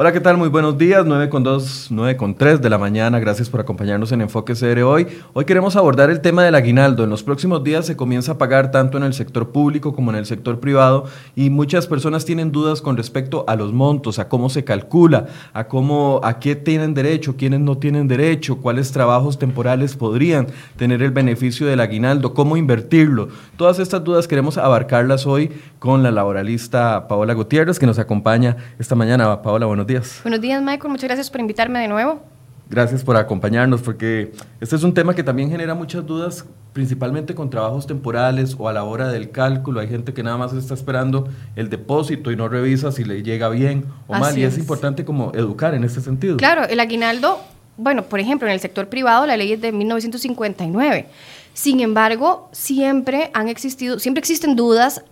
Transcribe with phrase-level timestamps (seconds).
[0.00, 0.36] Hola, ¿qué tal?
[0.36, 3.18] Muy buenos días, 9 con 2, 9 con 3 de la mañana.
[3.18, 5.08] Gracias por acompañarnos en Enfoque CR hoy.
[5.32, 7.02] Hoy queremos abordar el tema del aguinaldo.
[7.02, 10.16] En los próximos días se comienza a pagar tanto en el sector público como en
[10.16, 14.50] el sector privado y muchas personas tienen dudas con respecto a los montos, a cómo
[14.50, 19.96] se calcula, a cómo, a qué tienen derecho, quiénes no tienen derecho, cuáles trabajos temporales
[19.96, 23.30] podrían tener el beneficio del aguinaldo, cómo invertirlo.
[23.56, 28.94] Todas estas dudas queremos abarcarlas hoy con la laboralista Paola Gutiérrez que nos acompaña esta
[28.94, 29.42] mañana.
[29.42, 30.20] Paola, buenos días.
[30.22, 30.90] Buenos días, Michael.
[30.90, 32.22] Muchas gracias por invitarme de nuevo.
[32.70, 36.44] Gracias por acompañarnos, porque este es un tema que también genera muchas dudas,
[36.74, 39.80] principalmente con trabajos temporales o a la hora del cálculo.
[39.80, 43.48] Hay gente que nada más está esperando el depósito y no revisa si le llega
[43.48, 46.36] bien o mal, y es, importante como educar en este sentido.
[46.36, 47.40] Claro, el aguinaldo,
[47.78, 51.06] bueno, por ejemplo, en el sector privado la ley es de 1959.
[51.54, 55.02] Sin embargo, siempre han existido, siempre existen dudas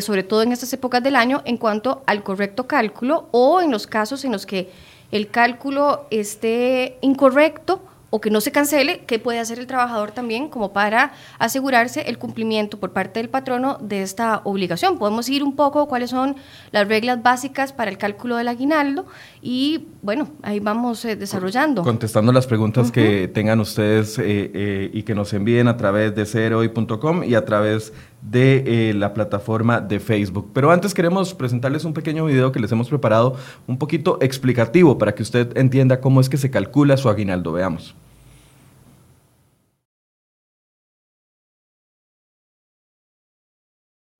[0.00, 3.86] sobre todo en estas épocas del año, en cuanto al correcto cálculo o en los
[3.86, 4.70] casos en los que
[5.10, 7.82] el cálculo esté incorrecto
[8.14, 12.18] o que no se cancele, ¿qué puede hacer el trabajador también como para asegurarse el
[12.18, 14.98] cumplimiento por parte del patrono de esta obligación?
[14.98, 16.36] Podemos ir un poco cuáles son
[16.72, 19.06] las reglas básicas para el cálculo del aguinaldo
[19.40, 21.82] y bueno, ahí vamos eh, desarrollando.
[21.84, 26.26] Contestando las preguntas que tengan ustedes eh, eh, y que nos envíen a través de
[26.26, 30.50] ceroy.com y a través de la plataforma de Facebook.
[30.54, 35.14] Pero antes queremos presentarles un pequeño video que les hemos preparado un poquito explicativo para
[35.14, 37.52] que usted entienda cómo es que se calcula su aguinaldo.
[37.52, 37.94] Veamos.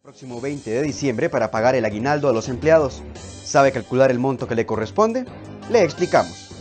[0.02, 3.02] Próximo 20 de diciembre para pagar el aguinaldo a los empleados.
[3.14, 5.24] ¿Sabe calcular el monto que le corresponde?
[5.70, 6.51] Le explicamos.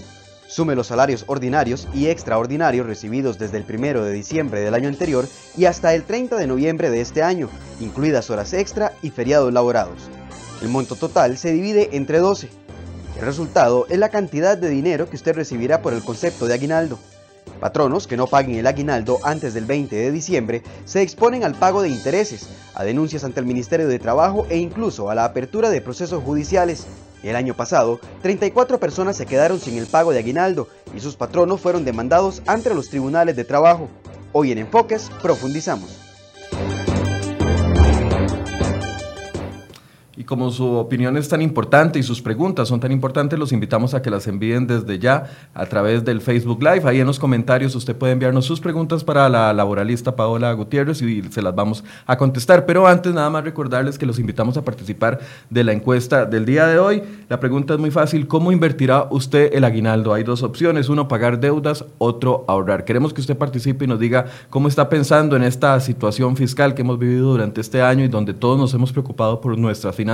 [0.51, 5.25] Sume los salarios ordinarios y extraordinarios recibidos desde el 1 de diciembre del año anterior
[5.55, 10.09] y hasta el 30 de noviembre de este año, incluidas horas extra y feriados laborados.
[10.61, 12.49] El monto total se divide entre 12.
[13.17, 16.99] El resultado es la cantidad de dinero que usted recibirá por el concepto de aguinaldo.
[17.61, 21.81] Patronos que no paguen el aguinaldo antes del 20 de diciembre se exponen al pago
[21.81, 25.79] de intereses, a denuncias ante el Ministerio de Trabajo e incluso a la apertura de
[25.79, 26.87] procesos judiciales.
[27.23, 31.61] El año pasado, 34 personas se quedaron sin el pago de aguinaldo y sus patronos
[31.61, 33.89] fueron demandados ante los tribunales de trabajo.
[34.31, 36.10] Hoy en Enfoques profundizamos.
[40.21, 43.95] Y como su opinión es tan importante y sus preguntas son tan importantes, los invitamos
[43.95, 46.83] a que las envíen desde ya a través del Facebook Live.
[46.87, 51.23] Ahí en los comentarios usted puede enviarnos sus preguntas para la laboralista Paola Gutiérrez y
[51.23, 52.67] se las vamos a contestar.
[52.67, 56.67] Pero antes nada más recordarles que los invitamos a participar de la encuesta del día
[56.67, 57.01] de hoy.
[57.27, 60.13] La pregunta es muy fácil, ¿cómo invertirá usted el aguinaldo?
[60.13, 62.85] Hay dos opciones, uno pagar deudas, otro ahorrar.
[62.85, 66.83] Queremos que usted participe y nos diga cómo está pensando en esta situación fiscal que
[66.83, 70.10] hemos vivido durante este año y donde todos nos hemos preocupado por nuestras finanzas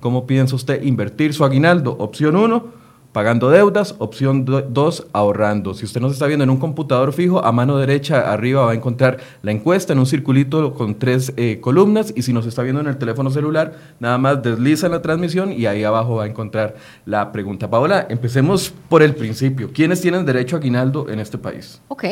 [0.00, 1.96] ¿cómo piensa usted invertir su aguinaldo?
[1.98, 2.64] Opción 1,
[3.12, 3.94] pagando deudas.
[3.98, 5.74] Opción 2, ahorrando.
[5.74, 8.74] Si usted nos está viendo en un computador fijo, a mano derecha arriba va a
[8.74, 12.12] encontrar la encuesta en un circulito con tres eh, columnas.
[12.16, 15.66] Y si nos está viendo en el teléfono celular, nada más desliza la transmisión y
[15.66, 16.76] ahí abajo va a encontrar
[17.06, 17.70] la pregunta.
[17.70, 19.70] Paola, empecemos por el principio.
[19.72, 21.80] ¿Quiénes tienen derecho a aguinaldo en este país?
[21.88, 22.04] Ok.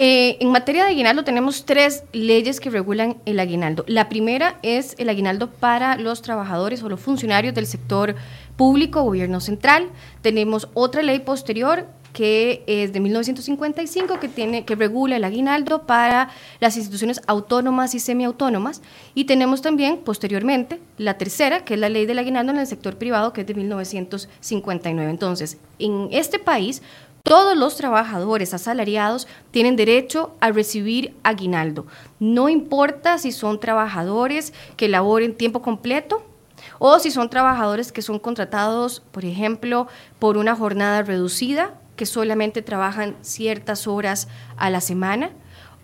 [0.00, 3.84] Eh, en materia de aguinaldo tenemos tres leyes que regulan el aguinaldo.
[3.88, 8.14] La primera es el aguinaldo para los trabajadores o los funcionarios del sector
[8.56, 9.88] público, gobierno central.
[10.22, 16.30] Tenemos otra ley posterior que es de 1955 que tiene que regula el aguinaldo para
[16.58, 18.82] las instituciones autónomas y semiautónomas
[19.14, 22.96] y tenemos también posteriormente la tercera que es la ley del aguinaldo en el sector
[22.96, 25.10] privado que es de 1959.
[25.10, 26.82] Entonces, en este país
[27.22, 31.86] todos los trabajadores asalariados tienen derecho a recibir aguinaldo.
[32.18, 36.22] No importa si son trabajadores que laboren tiempo completo
[36.78, 39.88] o si son trabajadores que son contratados, por ejemplo,
[40.18, 45.30] por una jornada reducida, que solamente trabajan ciertas horas a la semana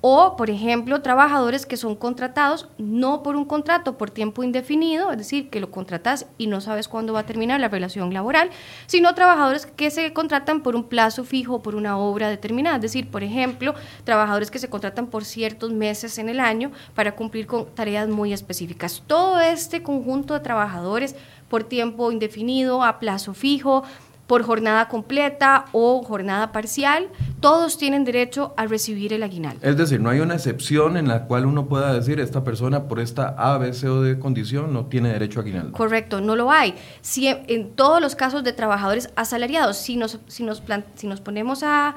[0.06, 5.16] o, por ejemplo, trabajadores que son contratados no por un contrato por tiempo indefinido, es
[5.16, 8.50] decir, que lo contratas y no sabes cuándo va a terminar la relación laboral,
[8.84, 13.10] sino trabajadores que se contratan por un plazo fijo, por una obra determinada, es decir,
[13.10, 13.74] por ejemplo,
[14.04, 18.34] trabajadores que se contratan por ciertos meses en el año para cumplir con tareas muy
[18.34, 19.02] específicas.
[19.06, 21.16] Todo este conjunto de trabajadores
[21.48, 23.84] por tiempo indefinido, a plazo fijo,
[24.26, 27.08] por jornada completa o jornada parcial,
[27.40, 29.60] todos tienen derecho a recibir el aguinaldo.
[29.66, 33.00] Es decir, no hay una excepción en la cual uno pueda decir esta persona por
[33.00, 35.72] esta A, B, C o D condición no tiene derecho a aguinaldo.
[35.72, 36.74] Correcto, no lo hay.
[37.02, 40.62] Si en todos los casos de trabajadores asalariados, si nos, si nos,
[40.94, 41.94] si nos ponemos a,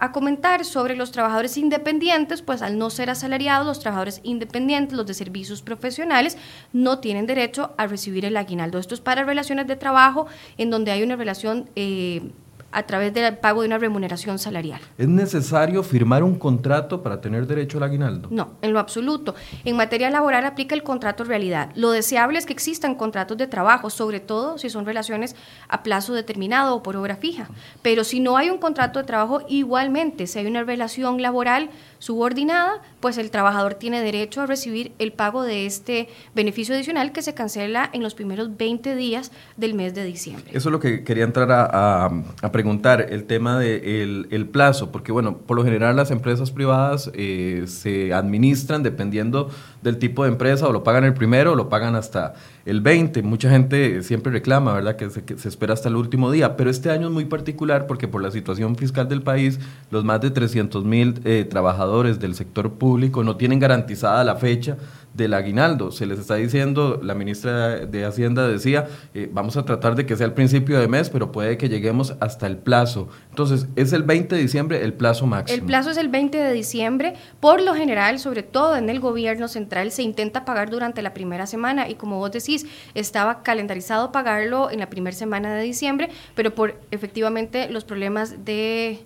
[0.00, 5.06] a comentar sobre los trabajadores independientes, pues al no ser asalariados, los trabajadores independientes, los
[5.06, 6.36] de servicios profesionales,
[6.72, 8.78] no tienen derecho a recibir el aguinaldo.
[8.78, 11.68] Esto es para relaciones de trabajo en donde hay una relación...
[11.76, 12.30] Eh,
[12.70, 14.80] a través del pago de una remuneración salarial.
[14.98, 18.28] ¿Es necesario firmar un contrato para tener derecho al aguinaldo?
[18.30, 19.34] No, en lo absoluto.
[19.64, 21.70] En materia laboral aplica el contrato realidad.
[21.74, 25.34] Lo deseable es que existan contratos de trabajo, sobre todo si son relaciones
[25.68, 27.48] a plazo determinado o por obra fija.
[27.82, 32.82] Pero si no hay un contrato de trabajo, igualmente, si hay una relación laboral, subordinada,
[33.00, 37.34] pues el trabajador tiene derecho a recibir el pago de este beneficio adicional que se
[37.34, 40.50] cancela en los primeros 20 días del mes de diciembre.
[40.50, 42.10] Eso es lo que quería entrar a,
[42.52, 47.10] preguntar, el tema del de el plazo, porque bueno, por lo general las empresas privadas
[47.14, 49.50] eh, se administran dependiendo
[49.82, 52.34] del tipo de empresa, o lo pagan el primero o lo pagan hasta
[52.64, 53.22] el 20.
[53.22, 56.70] Mucha gente siempre reclama, ¿verdad?, que se, que se espera hasta el último día, pero
[56.70, 59.58] este año es muy particular porque por la situación fiscal del país,
[59.90, 64.76] los más de 300 mil eh, trabajadores del sector público no tienen garantizada la fecha
[65.14, 65.90] del aguinaldo.
[65.90, 70.16] Se les está diciendo, la ministra de Hacienda decía, eh, vamos a tratar de que
[70.16, 73.08] sea el principio de mes, pero puede que lleguemos hasta el plazo.
[73.30, 75.58] Entonces, es el 20 de diciembre el plazo máximo.
[75.58, 77.14] El plazo es el 20 de diciembre.
[77.40, 81.46] Por lo general, sobre todo en el gobierno central, se intenta pagar durante la primera
[81.46, 86.54] semana y como vos decís, estaba calendarizado pagarlo en la primera semana de diciembre, pero
[86.54, 89.00] por efectivamente los problemas de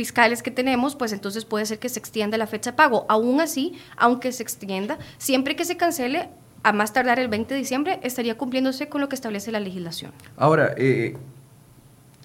[0.00, 3.04] fiscales que tenemos, pues entonces puede ser que se extienda la fecha de pago.
[3.10, 6.30] Aún así, aunque se extienda, siempre que se cancele,
[6.62, 10.12] a más tardar el 20 de diciembre, estaría cumpliéndose con lo que establece la legislación.
[10.38, 11.18] Ahora, eh,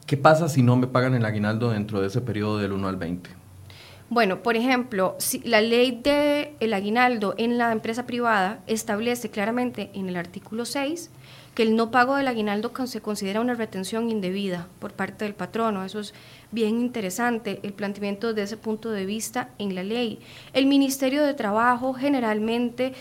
[0.05, 2.95] ¿qué pasa si no me pagan el aguinaldo dentro de ese periodo del 1 al
[2.95, 3.29] 20?
[4.09, 9.89] Bueno, por ejemplo, si la ley del el aguinaldo en la empresa privada establece claramente
[9.93, 11.09] en el artículo 6
[11.55, 15.85] que el no pago del aguinaldo se considera una retención indebida por parte del patrono.
[15.85, 16.13] Eso es
[16.55, 20.19] bien interesante, el planteamiento desde ese punto de vista en la ley.
[20.53, 22.93] El Ministerio de Trabajo generalmente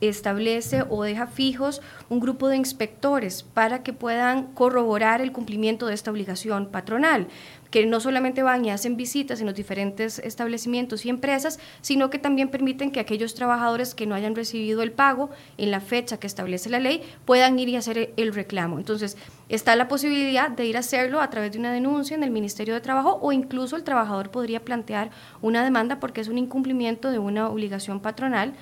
[0.00, 5.94] establece o deja fijos un grupo de inspectores para que puedan corroborar el cumplimiento de
[5.94, 7.28] esta obligación patronal
[7.74, 12.20] que no solamente van y hacen visitas en los diferentes establecimientos y empresas, sino que
[12.20, 16.28] también permiten que aquellos trabajadores que no hayan recibido el pago en la fecha que
[16.28, 18.78] establece la ley puedan ir y hacer el reclamo.
[18.78, 19.16] Entonces,
[19.48, 22.74] está la posibilidad de ir a hacerlo a través de una denuncia en el Ministerio
[22.74, 25.10] de Trabajo o incluso el trabajador podría plantear
[25.42, 28.52] una demanda porque es un incumplimiento de una obligación patronal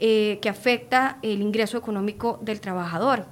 [0.00, 3.26] eh, que afecta el ingreso económico del trabajador.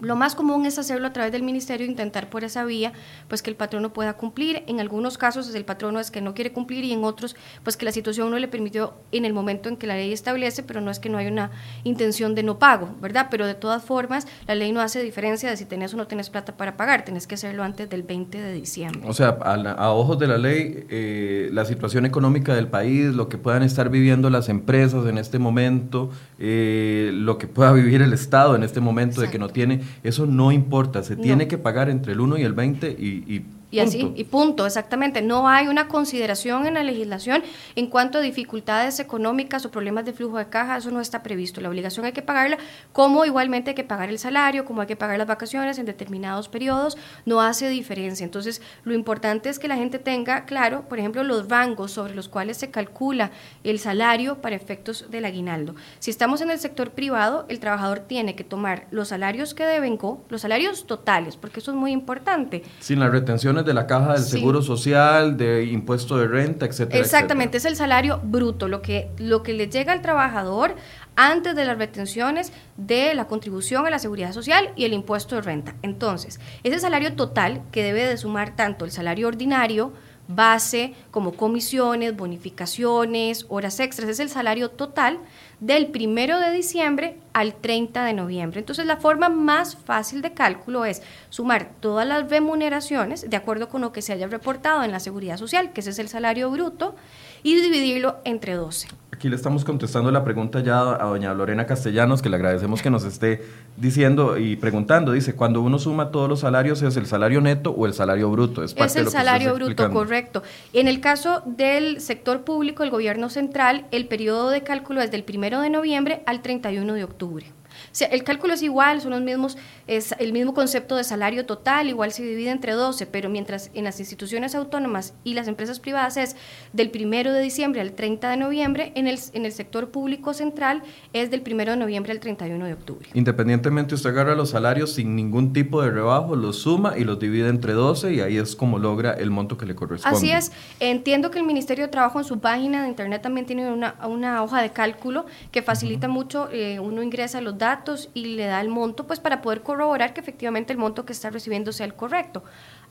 [0.00, 2.92] Lo más común es hacerlo a través del ministerio, intentar por esa vía,
[3.28, 4.62] pues que el patrono pueda cumplir.
[4.66, 7.86] En algunos casos el patrono es que no quiere cumplir y en otros, pues que
[7.86, 10.90] la situación no le permitió en el momento en que la ley establece, pero no
[10.90, 11.50] es que no hay una
[11.84, 13.28] intención de no pago, ¿verdad?
[13.30, 16.28] Pero de todas formas, la ley no hace diferencia de si tenés o no tenés
[16.28, 19.00] plata para pagar, tenés que hacerlo antes del 20 de diciembre.
[19.06, 23.38] O sea, a, ojos de la ley, eh, la situación económica del país, lo que
[23.38, 28.56] puedan estar viviendo las empresas en este momento, eh, lo que pueda vivir el Estado
[28.56, 32.12] en este momento de que no tiene eso no importa, se tiene que pagar entre
[32.12, 33.44] el 1 y el 20 y, y
[33.80, 35.22] así, y punto, exactamente.
[35.22, 37.42] No hay una consideración en la legislación
[37.74, 41.60] en cuanto a dificultades económicas o problemas de flujo de caja, eso no está previsto.
[41.60, 42.58] La obligación hay que pagarla,
[42.92, 46.48] como igualmente hay que pagar el salario, como hay que pagar las vacaciones en determinados
[46.48, 48.24] periodos, no hace diferencia.
[48.24, 52.28] Entonces, lo importante es que la gente tenga claro, por ejemplo, los rangos sobre los
[52.28, 53.30] cuales se calcula
[53.64, 55.74] el salario para efectos del aguinaldo.
[55.98, 59.98] Si estamos en el sector privado, el trabajador tiene que tomar los salarios que deben,
[60.28, 62.62] los salarios totales, porque eso es muy importante.
[62.80, 67.00] Sin la retención de la caja del Seguro Social, de impuesto de renta, etcétera.
[67.00, 70.74] Exactamente, es el salario bruto, lo que, lo que le llega al trabajador
[71.16, 75.42] antes de las retenciones de la contribución a la seguridad social y el impuesto de
[75.42, 75.74] renta.
[75.82, 79.92] Entonces, ese salario total que debe de sumar tanto el salario ordinario,
[80.28, 85.18] base, como comisiones, bonificaciones, horas extras, es el salario total
[85.60, 88.60] del primero de diciembre al 30 de noviembre.
[88.60, 93.80] Entonces, la forma más fácil de cálculo es sumar todas las remuneraciones de acuerdo con
[93.80, 96.94] lo que se haya reportado en la seguridad social, que ese es el salario bruto,
[97.42, 98.88] y dividirlo entre 12.
[99.16, 102.90] Aquí le estamos contestando la pregunta ya a doña Lorena Castellanos, que le agradecemos que
[102.90, 103.42] nos esté
[103.78, 105.12] diciendo y preguntando.
[105.12, 108.62] Dice, cuando uno suma todos los salarios, ¿es el salario neto o el salario bruto?
[108.62, 110.42] Es, el salario bruto, correcto.
[110.74, 115.24] En el caso del sector público, el gobierno central, el periodo de cálculo es del
[115.24, 117.55] primero de noviembre al 31 de octubre.
[118.04, 122.12] El cálculo es igual, son los mismos, es el mismo concepto de salario total, igual
[122.12, 126.36] se divide entre 12, pero mientras en las instituciones autónomas y las empresas privadas es
[126.72, 130.82] del 1 de diciembre al 30 de noviembre, en el, en el sector público central
[131.12, 133.08] es del 1 de noviembre al 31 de octubre.
[133.14, 137.48] Independientemente, usted agarra los salarios sin ningún tipo de rebajo, los suma y los divide
[137.48, 140.16] entre 12 y ahí es como logra el monto que le corresponde.
[140.16, 140.52] Así es.
[140.80, 144.42] Entiendo que el Ministerio de Trabajo en su página de internet también tiene una, una
[144.42, 148.68] hoja de cálculo que facilita mucho, eh, uno ingresa los datos y le da el
[148.68, 152.42] monto, pues para poder corroborar que efectivamente el monto que está recibiendo sea el correcto.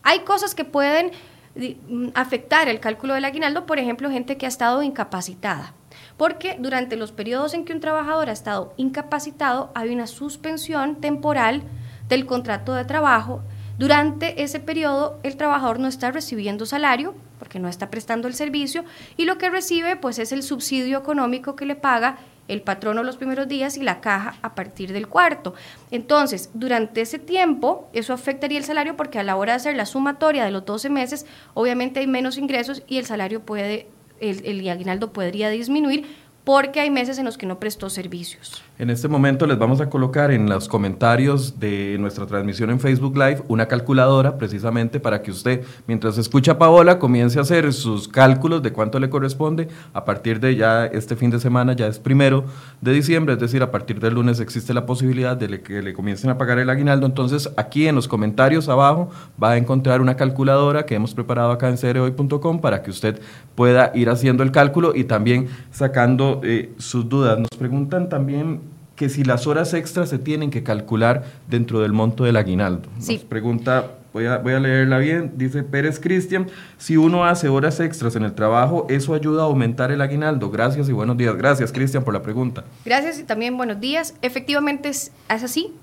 [0.03, 1.11] Hay cosas que pueden
[1.55, 5.73] mm, afectar el cálculo del aguinaldo, por ejemplo, gente que ha estado incapacitada.
[6.17, 11.63] Porque durante los periodos en que un trabajador ha estado incapacitado, hay una suspensión temporal
[12.07, 13.41] del contrato de trabajo.
[13.77, 18.85] Durante ese periodo, el trabajador no está recibiendo salario porque no está prestando el servicio
[19.17, 23.17] y lo que recibe pues es el subsidio económico que le paga el patrono los
[23.17, 25.53] primeros días y la caja a partir del cuarto.
[25.91, 29.85] Entonces, durante ese tiempo, eso afectaría el salario porque a la hora de hacer la
[29.85, 33.87] sumatoria de los 12 meses, obviamente hay menos ingresos y el salario puede,
[34.19, 36.05] el, el aguinaldo podría disminuir
[36.43, 38.63] porque hay meses en los que no prestó servicios.
[38.77, 43.15] En este momento les vamos a colocar en los comentarios de nuestra transmisión en Facebook
[43.15, 48.09] Live una calculadora precisamente para que usted, mientras escucha a Paola, comience a hacer sus
[48.09, 51.99] cálculos de cuánto le corresponde a partir de ya este fin de semana, ya es
[51.99, 52.43] primero
[52.81, 56.29] de diciembre, es decir, a partir del lunes existe la posibilidad de que le comiencen
[56.29, 57.05] a pagar el aguinaldo.
[57.05, 59.09] Entonces, aquí en los comentarios abajo
[59.41, 63.21] va a encontrar una calculadora que hemos preparado acá en cereoy.com para que usted
[63.55, 67.39] pueda ir haciendo el cálculo y también sacando eh, sus dudas.
[67.39, 68.64] Nos preguntan también
[68.95, 72.89] que si las horas extras se tienen que calcular dentro del monto del aguinaldo.
[72.95, 76.47] Nos pregunta, voy a, voy a leerla bien, dice Pérez Cristian,
[76.77, 80.49] si uno hace horas extras en el trabajo, ¿eso ayuda a aumentar el aguinaldo?
[80.49, 81.35] Gracias y buenos días.
[81.35, 82.63] Gracias, Cristian, por la pregunta.
[82.85, 84.15] Gracias y también buenos días.
[84.21, 85.73] Efectivamente es, es así.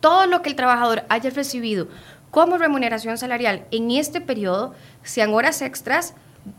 [0.00, 1.88] Todo lo que el trabajador haya recibido
[2.30, 6.14] como remuneración salarial en este periodo, sean horas extras,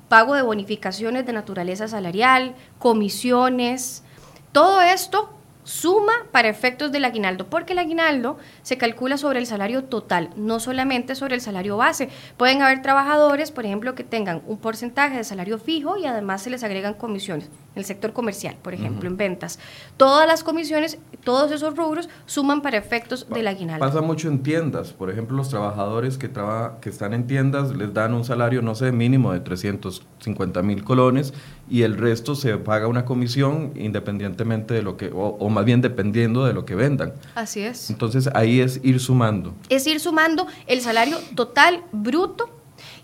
[0.08, 4.04] pago de bonificaciones de naturaleza salarial, comisiones,
[4.52, 5.39] todo esto
[5.70, 10.60] suma para efectos del aguinaldo, porque el aguinaldo se calcula sobre el salario total, no
[10.60, 12.10] solamente sobre el salario base.
[12.38, 16.50] Pueden haber trabajadores, por ejemplo, que tengan un porcentaje de salario fijo y además se
[16.50, 19.60] les agregan comisiones, el sector comercial, por ejemplo, en ventas.
[19.98, 23.86] Todas las comisiones, todos esos rubros suman para efectos del aguinaldo.
[23.86, 26.32] Pasa mucho en tiendas, por ejemplo, los trabajadores que,
[26.82, 31.34] que están en tiendas les dan un salario, no sé, mínimo de 350 mil colones
[31.70, 36.46] y el resto se paga una comisión independientemente de lo que, o, más bien dependiendo
[36.46, 37.14] de lo que vendan.
[37.36, 37.90] Así es.
[37.90, 39.54] Entonces ahí es ir sumando.
[39.70, 42.50] Es ir sumando el salario total bruto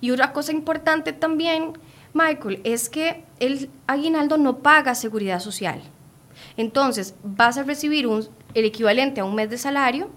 [0.02, 1.74] y otra cosa importante también,
[2.16, 5.82] Michael, es que el aguinaldo no paga seguridad social.
[6.56, 10.10] Entonces vas a recibir un, el equivalente a un mes de salario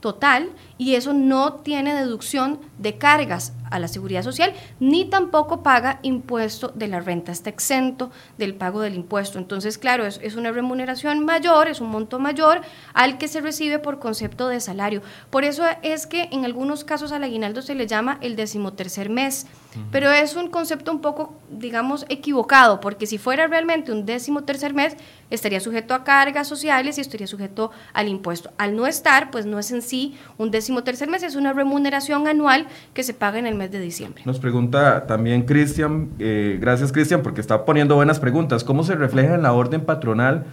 [0.00, 0.48] total
[0.78, 6.68] y eso no tiene deducción de cargas a la seguridad social ni tampoco paga impuesto
[6.74, 9.38] de la renta, está exento del pago del impuesto.
[9.38, 12.60] Entonces, claro, es, es, una remuneración mayor, es un monto mayor
[12.94, 15.02] al que se recibe por concepto de salario.
[15.30, 19.46] Por eso es que en algunos casos al aguinaldo se le llama el decimotercer mes,
[19.90, 24.96] pero es un concepto un poco, digamos, equivocado, porque si fuera realmente un decimotercer mes,
[25.30, 28.52] estaría sujeto a cargas sociales y estaría sujeto al impuesto.
[28.56, 32.66] Al no estar, pues no es en sí un decimotercer mes, es una remuneración anual
[32.94, 34.22] que se paga en el mes de diciembre.
[34.24, 38.64] Nos pregunta también Cristian, eh, gracias Cristian, porque está poniendo buenas preguntas.
[38.64, 40.44] ¿Cómo se refleja en la orden patronal?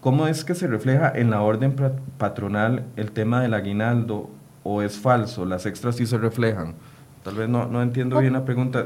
[0.00, 1.74] ¿Cómo es que se refleja en la orden
[2.18, 4.28] patronal el tema del aguinaldo
[4.62, 5.46] o es falso?
[5.46, 6.74] Las extras sí se reflejan.
[7.22, 8.84] Tal vez no, no entiendo bien la pregunta.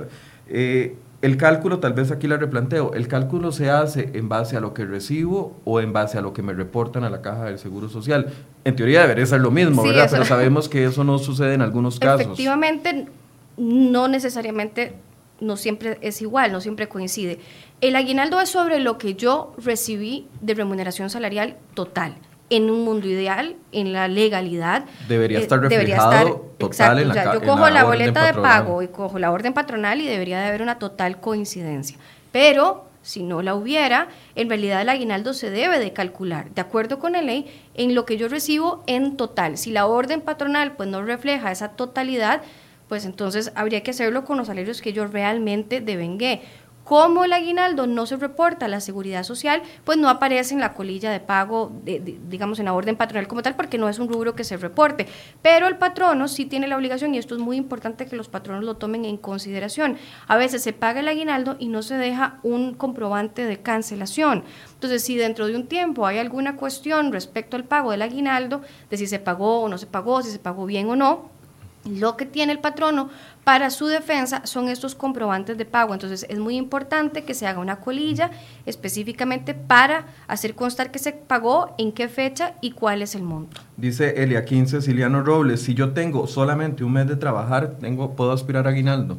[0.49, 4.60] Eh, el cálculo, tal vez aquí la replanteo, ¿el cálculo se hace en base a
[4.60, 7.58] lo que recibo o en base a lo que me reportan a la caja del
[7.58, 8.32] Seguro Social?
[8.64, 10.08] En teoría debería ser lo mismo, ¿verdad?
[10.10, 12.20] Pero sabemos que eso no sucede en algunos casos.
[12.20, 13.06] Efectivamente,
[13.56, 14.94] no necesariamente,
[15.40, 17.40] no siempre es igual, no siempre coincide.
[17.80, 22.14] El aguinaldo es sobre lo que yo recibí de remuneración salarial total
[22.50, 24.85] en un mundo ideal, en la legalidad.
[25.07, 29.19] Debería eh, estar reflejado total en la, Yo cojo la, boleta de pago y cojo
[29.19, 31.99] la orden patronal y debería de haber una total coincidencia.
[32.33, 36.99] Pero si no la hubiera, en realidad el aguinaldo se debe de calcular, de acuerdo
[36.99, 39.57] con la ley, en lo que yo recibo en total.
[39.57, 42.43] Si la orden patronal pues no refleja esa totalidad,
[42.88, 46.43] pues entonces habría que hacerlo con los salarios que yo realmente devengué
[46.88, 50.73] Como el aguinaldo no se reporta a la seguridad social, pues no aparece en la
[50.73, 54.35] colilla de pago, digamos, en la orden patronal como tal, porque no es un rubro
[54.35, 55.07] que se reporte.
[55.42, 58.64] Pero el patrono sí tiene la obligación, y esto es muy importante que los patronos
[58.64, 59.99] lo tomen en consideración.
[60.28, 64.45] A veces se paga el aguinaldo y no se deja un comprobante de cancelación.
[64.73, 68.97] Entonces, si dentro de un tiempo hay alguna cuestión respecto al pago del aguinaldo, de
[68.97, 71.37] si se pagó o no se pagó, si se pagó bien o no,
[71.88, 73.09] lo que tiene el patrono
[73.45, 75.95] para su defensa son estos comprobantes de pago.
[75.95, 78.30] Entonces es muy importante que se haga una colilla
[78.66, 83.61] específicamente para hacer constar que se pagó, en qué fecha y cuál es el monto.
[83.76, 88.33] Dice Elia 15 Ciliano Robles, si yo tengo solamente un mes de trabajar, tengo, ¿puedo
[88.33, 89.18] aspirar a aguinaldo?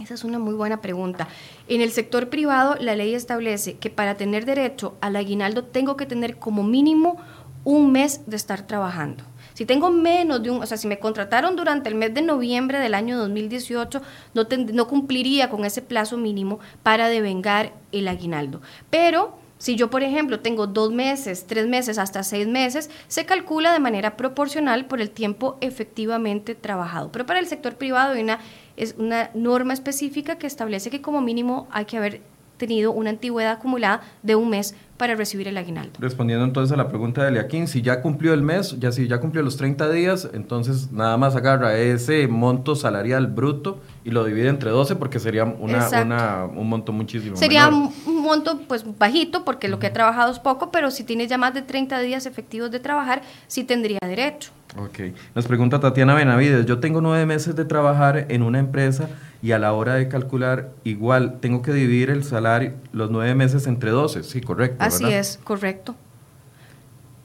[0.00, 1.28] Esa es una muy buena pregunta.
[1.68, 6.06] En el sector privado, la ley establece que para tener derecho al aguinaldo tengo que
[6.06, 7.18] tener como mínimo
[7.64, 9.22] un mes de estar trabajando.
[9.54, 12.78] Si tengo menos de un, o sea, si me contrataron durante el mes de noviembre
[12.78, 14.02] del año 2018,
[14.34, 18.60] no, no cumpliría con ese plazo mínimo para devengar el aguinaldo.
[18.90, 23.72] Pero si yo, por ejemplo, tengo dos meses, tres meses, hasta seis meses, se calcula
[23.72, 27.12] de manera proporcional por el tiempo efectivamente trabajado.
[27.12, 28.40] Pero para el sector privado hay una,
[28.76, 32.22] es una norma específica que establece que como mínimo hay que haber
[32.66, 35.98] tenido una antigüedad acumulada de un mes para recibir el aguinaldo.
[35.98, 39.18] Respondiendo entonces a la pregunta de Eliaquín, si ya cumplió el mes, ya si ya
[39.18, 44.48] cumplió los 30 días, entonces nada más agarra ese monto salarial bruto y lo divide
[44.48, 47.92] entre 12 porque sería una, un monto muchísimo Sería un
[48.22, 51.52] monto pues bajito porque lo que ha trabajado es poco, pero si tiene ya más
[51.52, 54.52] de 30 días efectivos de trabajar, sí tendría derecho.
[54.78, 55.00] Ok.
[55.34, 59.08] Nos pregunta Tatiana Benavides, yo tengo nueve meses de trabajar en una empresa
[59.42, 63.66] y a la hora de calcular, igual tengo que dividir el salario, los nueve meses
[63.66, 64.76] entre 12, sí, correcto.
[64.78, 65.96] Así es, correcto.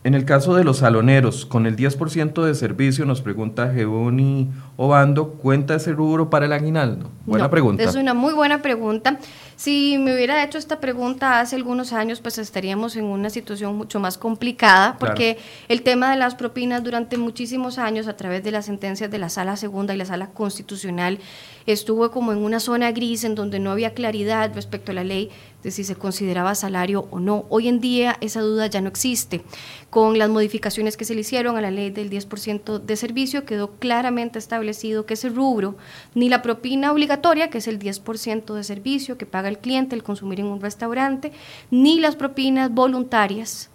[0.04, 5.32] En el caso de los saloneros, con el 10% de servicio, nos pregunta Geboni Obando,
[5.32, 7.10] ¿cuenta ese rubro para el aguinaldo?
[7.26, 7.84] Buena pregunta.
[7.84, 9.20] Es una muy buena pregunta.
[9.58, 14.00] Si me hubiera hecho esta pregunta hace algunos años, pues estaríamos en una situación mucho
[14.00, 18.68] más complicada, porque el tema de las propinas durante muchísimos años, a través de las
[18.68, 21.20] sentencias de la Sala Segunda y la Sala Constitucional,
[21.74, 25.30] estuvo como en una zona gris en donde no había claridad respecto a la ley
[25.64, 27.46] de si se consideraba salario o no.
[27.50, 29.42] Hoy en día esa duda ya no existe.
[29.90, 33.72] Con las modificaciones que se le hicieron a la ley del 10% de servicio, quedó
[33.72, 35.76] claramente establecido que ese rubro,
[36.16, 40.04] ni la propina obligatoria, que es el 10% de servicio que paga el cliente el
[40.04, 41.34] consumir en un restaurante,
[41.70, 43.70] ni las propinas voluntarias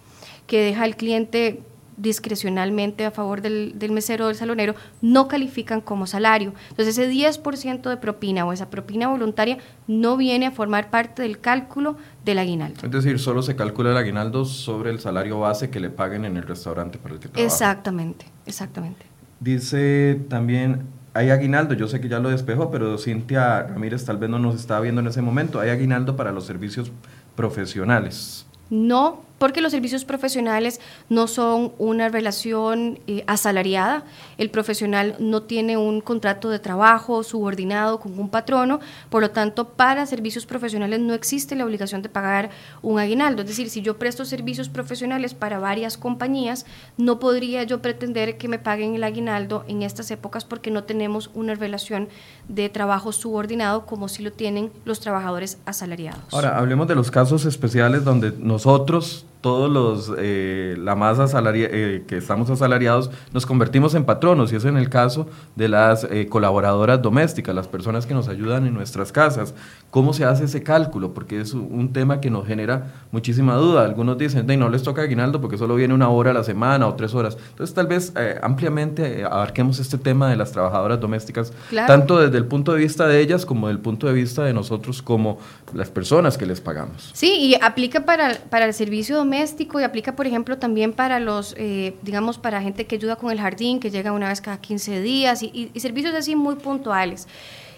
[0.46, 1.62] que deja el cliente
[1.96, 6.54] discrecionalmente a favor del, mesero o del salonero, no califican como salario.
[6.70, 11.38] Entonces ese 10% de propina o esa propina voluntaria no viene a formar parte del
[11.38, 12.80] cálculo del aguinaldo.
[12.84, 16.36] Es decir, solo se calcula el aguinaldo sobre el salario base que le paguen en
[16.36, 17.46] el restaurante para el que trabaja.
[17.46, 19.06] Exactamente, exactamente.
[19.40, 20.82] Dice también,
[21.14, 24.54] hay aguinaldo, yo sé que ya lo despejó, pero Cintia Ramírez tal vez no nos
[24.54, 26.90] estaba viendo en ese momento, hay aguinaldo para los servicios
[27.34, 28.46] profesionales.
[28.70, 34.04] No, porque los servicios profesionales no son una relación eh, asalariada.
[34.38, 38.78] El profesional no tiene un contrato de trabajo subordinado con un patrono,
[39.10, 42.50] por lo tanto, para servicios profesionales no existe la obligación de pagar
[42.82, 43.42] un aguinaldo.
[43.42, 46.64] Es decir, si yo presto servicios profesionales para varias compañías,
[46.96, 51.32] no podría yo pretender que me paguen el aguinaldo en estas épocas porque no tenemos
[51.34, 52.08] una relación
[52.48, 56.22] de trabajo subordinado como si lo tienen los trabajadores asalariados.
[56.30, 62.04] Ahora, hablemos de los casos especiales donde nosotros todos los, eh, la masa salaria, eh,
[62.06, 65.26] que estamos asalariados, nos convertimos en patronos, y eso en el caso
[65.56, 69.52] de las eh, colaboradoras domésticas, las personas que nos ayudan en nuestras casas.
[69.90, 71.12] ¿Cómo se hace ese cálculo?
[71.12, 73.84] Porque es un tema que nos genera muchísima duda.
[73.84, 76.94] Algunos dicen, no les toca aguinaldo porque solo viene una hora a la semana o
[76.94, 77.36] tres horas.
[77.50, 81.52] Entonces, tal vez ampliamente abarquemos este tema de las trabajadoras domésticas,
[81.86, 84.54] tanto desde el punto de vista de ellas como desde el punto de vista de
[84.54, 85.38] nosotros como
[85.74, 87.10] las personas que les pagamos.
[87.12, 91.18] Sí, y aplica para, para el servicio doméstico doméstico y aplica, por ejemplo, también para
[91.18, 94.58] los, eh, digamos, para gente que ayuda con el jardín, que llega una vez cada
[94.58, 97.26] 15 días y, y servicios así muy puntuales.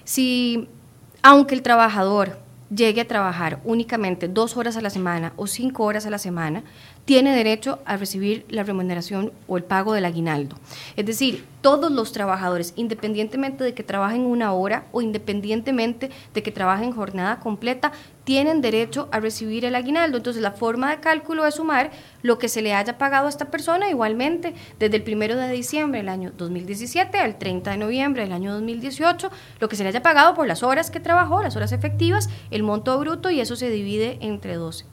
[0.02, 0.68] Si,
[1.22, 2.38] aunque el trabajador
[2.74, 6.64] llegue a trabajar únicamente dos horas a la semana o cinco horas a la semana,
[7.04, 10.56] tiene derecho a recibir la remuneración o el pago del aguinaldo.
[10.96, 16.52] Es decir, todos los trabajadores, independientemente de que trabajen una hora o independientemente de que
[16.52, 17.92] trabajen jornada completa,
[18.24, 20.16] tienen derecho a recibir el aguinaldo.
[20.16, 21.90] Entonces, la forma de cálculo es sumar
[22.22, 26.00] lo que se le haya pagado a esta persona igualmente desde el primero de diciembre
[26.00, 30.02] del año 2017 al 30 de noviembre del año 2018, lo que se le haya
[30.02, 33.70] pagado por las horas que trabajó, las horas efectivas, el monto bruto y eso se
[33.70, 34.86] divide entre 12.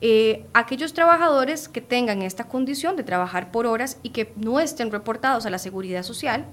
[0.00, 4.90] Eh, aquellos trabajadores que tengan esta condición de trabajar por horas y que no estén
[4.90, 6.46] reportados a la seguridad social,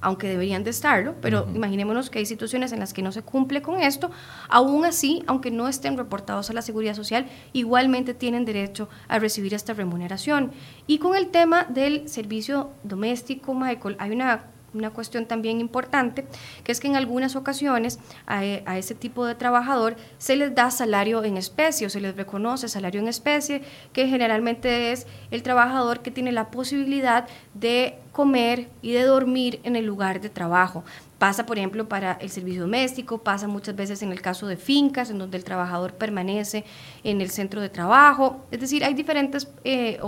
[0.00, 3.62] aunque deberían de estarlo, pero imaginémonos que hay situaciones en las que no se cumple
[3.62, 4.10] con esto,
[4.48, 9.54] aún así, aunque no estén reportados a la Seguridad Social, igualmente tienen derecho a recibir
[9.54, 10.52] esta remuneración.
[10.86, 16.26] Y con el tema del servicio doméstico, Michael, hay una una cuestión también importante,
[16.64, 20.70] que es que en algunas ocasiones a, a, ese tipo de trabajador se les da
[20.70, 26.00] salario en especie o se les reconoce salario en especie, que generalmente es el trabajador
[26.00, 30.84] que tiene la posibilidad de comer y de dormir en el lugar de trabajo.
[31.18, 35.10] Pasa, por ejemplo, para el servicio doméstico, pasa muchas veces en el caso de fincas,
[35.10, 36.64] en donde el trabajador permanece
[37.02, 38.46] en el centro de trabajo.
[38.52, 40.00] Es decir, hay diferentes, eh,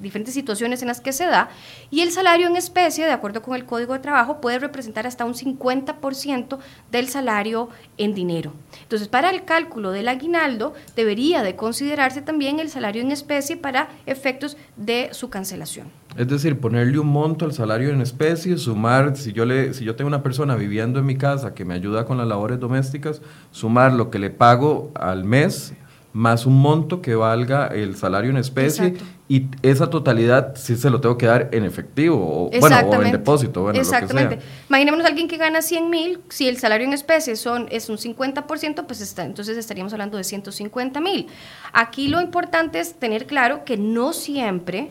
[0.00, 1.48] diferentes situaciones en las que se da.
[1.90, 5.24] Y el salario en especie, de acuerdo con el Código de Trabajo, puede representar hasta
[5.24, 6.58] un 50%
[6.92, 8.52] del salario en dinero.
[8.82, 13.88] Entonces, para el cálculo del aguinaldo, debería de considerarse también el salario en especie para
[14.06, 16.03] efectos de su cancelación.
[16.16, 19.96] Es decir, ponerle un monto al salario en especie, sumar, si yo, le, si yo
[19.96, 23.92] tengo una persona viviendo en mi casa que me ayuda con las labores domésticas, sumar
[23.92, 25.74] lo que le pago al mes
[26.14, 28.94] más un monto que valga el salario en especie
[29.28, 33.10] y esa totalidad sí se lo tengo que dar en efectivo o, bueno, o en
[33.10, 33.62] depósito.
[33.62, 34.38] Bueno, Exactamente.
[34.68, 37.96] Imaginémonos a alguien que gana 100 mil, si el salario en especie son, es un
[37.96, 41.26] 50%, pues está, entonces estaríamos hablando de 150 mil.
[41.72, 44.90] Aquí lo importante es tener claro que no siempre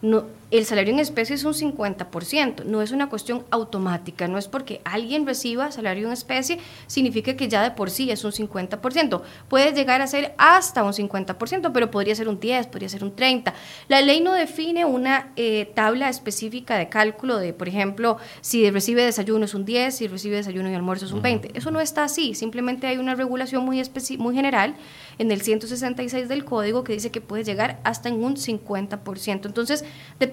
[0.00, 4.48] no, el salario en especie es un 50%, no es una cuestión automática, no es
[4.48, 9.22] porque alguien reciba salario en especie, significa que ya de por sí es un 50%.
[9.48, 13.14] Puede llegar a ser hasta un 50%, pero podría ser un 10, podría ser un
[13.14, 13.54] 30.
[13.88, 19.04] La ley no define una eh, tabla específica de cálculo de, por ejemplo, si recibe
[19.04, 21.50] desayuno es un 10, si recibe desayuno y almuerzo es un 20.
[21.54, 23.82] Eso no está así, simplemente hay una regulación muy,
[24.18, 24.76] muy general
[25.18, 29.46] en el 166 del código que dice que puede llegar hasta en un 50%.
[29.46, 29.84] Entonces,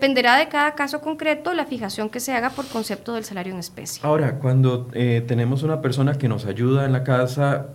[0.02, 3.60] dependerá de cada caso concreto la fijación que se haga por concepto del salario en
[3.60, 4.02] especie.
[4.04, 7.68] Ahora, cuando eh, tenemos una persona que nos ayuda en la casa,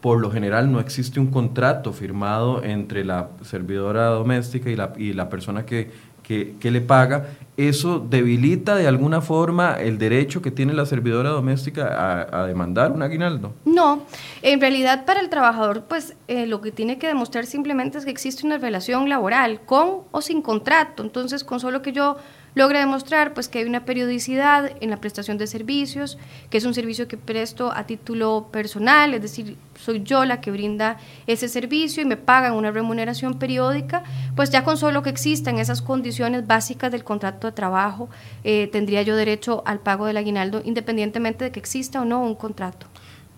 [0.00, 5.14] por lo general no existe un contrato firmado entre la servidora doméstica y la, y
[5.14, 5.90] la persona que
[6.24, 12.26] que, le paga, ¿eso debilita de alguna forma el derecho que tiene la servidora doméstica
[12.32, 13.52] a, demandar un aguinaldo?
[13.64, 14.02] No,
[14.42, 18.10] en realidad para el trabajador, pues eh, lo que tiene que demostrar simplemente es que
[18.10, 21.02] existe una relación laboral con o sin contrato.
[21.02, 22.16] Entonces, con solo que yo
[22.54, 26.18] logra demostrar pues que hay una periodicidad en la prestación de servicios,
[26.50, 30.50] que es un servicio que presto a título personal, es decir, soy yo la que
[30.50, 34.04] brinda ese servicio y me pagan una remuneración periódica,
[34.36, 38.08] pues ya con solo que existan esas condiciones básicas del contrato de trabajo,
[38.44, 42.34] eh, tendría yo derecho al pago del aguinaldo independientemente de que exista o no un
[42.34, 42.86] contrato.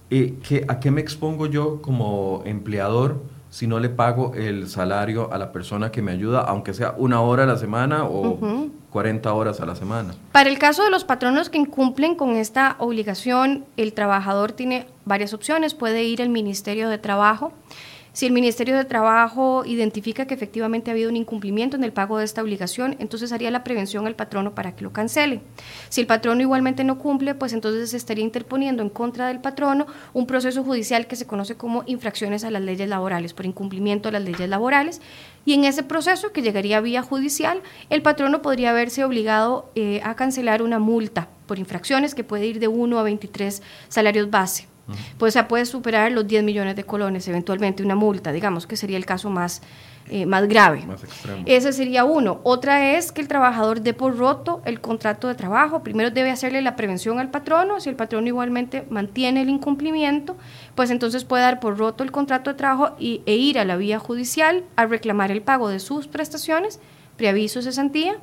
[0.08, 0.34] ¿Y
[0.68, 3.22] ¿A qué me expongo yo como empleador?
[3.56, 7.22] Si no le pago el salario a la persona que me ayuda, aunque sea una
[7.22, 10.14] hora a la semana o 40 horas a la semana.
[10.32, 15.32] Para el caso de los patronos que incumplen con esta obligación, el trabajador tiene varias
[15.32, 15.72] opciones.
[15.72, 17.54] Puede ir al Ministerio de Trabajo
[18.16, 22.16] si el Ministerio de Trabajo identifica que efectivamente ha habido un incumplimiento en el pago
[22.16, 25.42] de esta obligación, entonces haría la prevención al patrono para que lo cancele.
[25.90, 29.86] Si el patrono igualmente no cumple, pues entonces se estaría interponiendo en contra del patrono
[30.14, 34.12] un proceso judicial que se conoce como infracciones a las leyes laborales, por incumplimiento de
[34.12, 35.02] las leyes laborales.
[35.44, 40.16] Y en ese proceso, que llegaría vía judicial, el patrono podría verse obligado eh, a
[40.16, 44.68] cancelar una multa por infracciones que puede ir de 1 a 23 salarios base
[45.18, 48.96] pues se puede superar los 10 millones de colones, eventualmente una multa, digamos que sería
[48.96, 49.62] el caso más,
[50.08, 50.86] eh, más grave.
[51.46, 52.40] Ese sería uno.
[52.44, 55.82] Otra es que el trabajador dé por roto el contrato de trabajo.
[55.82, 57.80] Primero debe hacerle la prevención al patrono.
[57.80, 60.36] Si el patrono igualmente mantiene el incumplimiento,
[60.74, 63.76] pues entonces puede dar por roto el contrato de trabajo y, e ir a la
[63.76, 66.80] vía judicial a reclamar el pago de sus prestaciones,
[67.16, 68.16] preaviso cesantía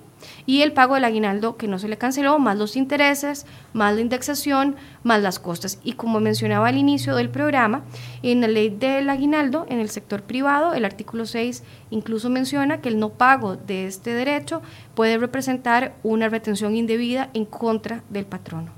[0.46, 4.02] y el pago del aguinaldo que no se le canceló, más los intereses, más la
[4.02, 5.80] indexación, más las costas.
[5.84, 7.84] Y como mencionaba al inicio del programa,
[8.22, 12.90] en la ley del aguinaldo, en el sector privado, el artículo 6 incluso menciona que
[12.90, 14.62] el no pago de este derecho
[14.96, 18.72] puede representar una retención indebida en contra del patrono.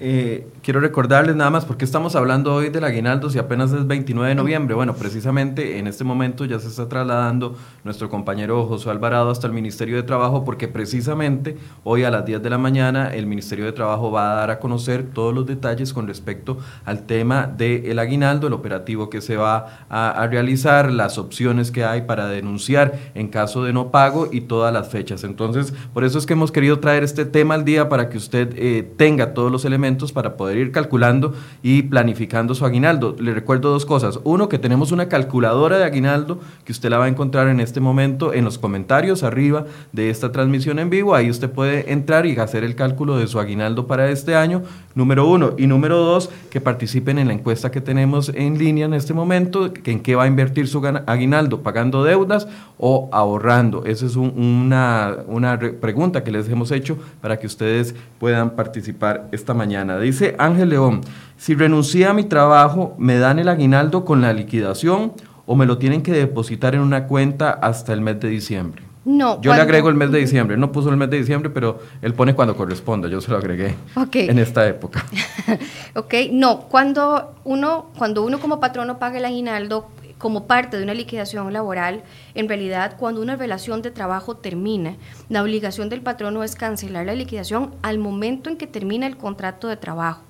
[0.00, 4.30] Eh, quiero recordarles nada más, porque estamos hablando hoy del aguinaldo si apenas es 29
[4.30, 4.74] de noviembre.
[4.74, 9.52] Bueno, precisamente en este momento ya se está trasladando nuestro compañero José Alvarado hasta el
[9.52, 13.72] Ministerio de Trabajo, porque precisamente hoy a las 10 de la mañana el Ministerio de
[13.72, 18.48] Trabajo va a dar a conocer todos los detalles con respecto al tema del aguinaldo,
[18.48, 23.62] el operativo que se va a, realizar, las opciones que hay para denunciar en caso
[23.62, 25.22] de no pago y todas las fechas.
[25.22, 28.54] Entonces, por eso es que hemos querido traer este tema al día para que usted
[28.56, 33.16] eh, tenga todos los elementos elementos para poder ir calculando y planificando su aguinaldo.
[33.18, 34.18] Le recuerdo dos cosas.
[34.24, 37.80] Uno, que tenemos una calculadora de aguinaldo que usted la va a encontrar en este
[37.80, 41.14] momento en los comentarios arriba de esta transmisión en vivo.
[41.14, 44.62] Ahí usted puede entrar y hacer el cálculo de su aguinaldo para este año,
[44.94, 45.52] número uno.
[45.58, 49.70] Y número dos, que participen en la encuesta que tenemos en línea en este momento,
[49.84, 53.84] en qué va a invertir su aguinaldo, pagando deudas o ahorrando.
[53.84, 59.73] Esa es una pregunta que les hemos hecho para que ustedes puedan participar esta mañana.
[60.00, 61.00] Dice Ángel León,
[61.36, 65.12] si renuncié a mi trabajo, ¿me dan el aguinaldo con la liquidación
[65.46, 68.82] o me lo tienen que depositar en una cuenta hasta el mes de diciembre?
[69.04, 69.40] No.
[69.42, 70.56] Yo le agrego el mes de diciembre.
[70.56, 73.08] No puso el mes de diciembre, pero él pone cuando corresponda.
[73.08, 73.74] Yo se lo agregué
[74.14, 75.04] en esta época.
[75.94, 76.60] ok, no.
[76.60, 79.88] Cuando uno, cuando uno como patrono paga el aguinaldo
[80.24, 82.02] como parte de una liquidación laboral,
[82.34, 84.96] en realidad cuando una relación de trabajo termina,
[85.28, 89.68] la obligación del patrono es cancelar la liquidación al momento en que termina el contrato
[89.68, 90.22] de trabajo.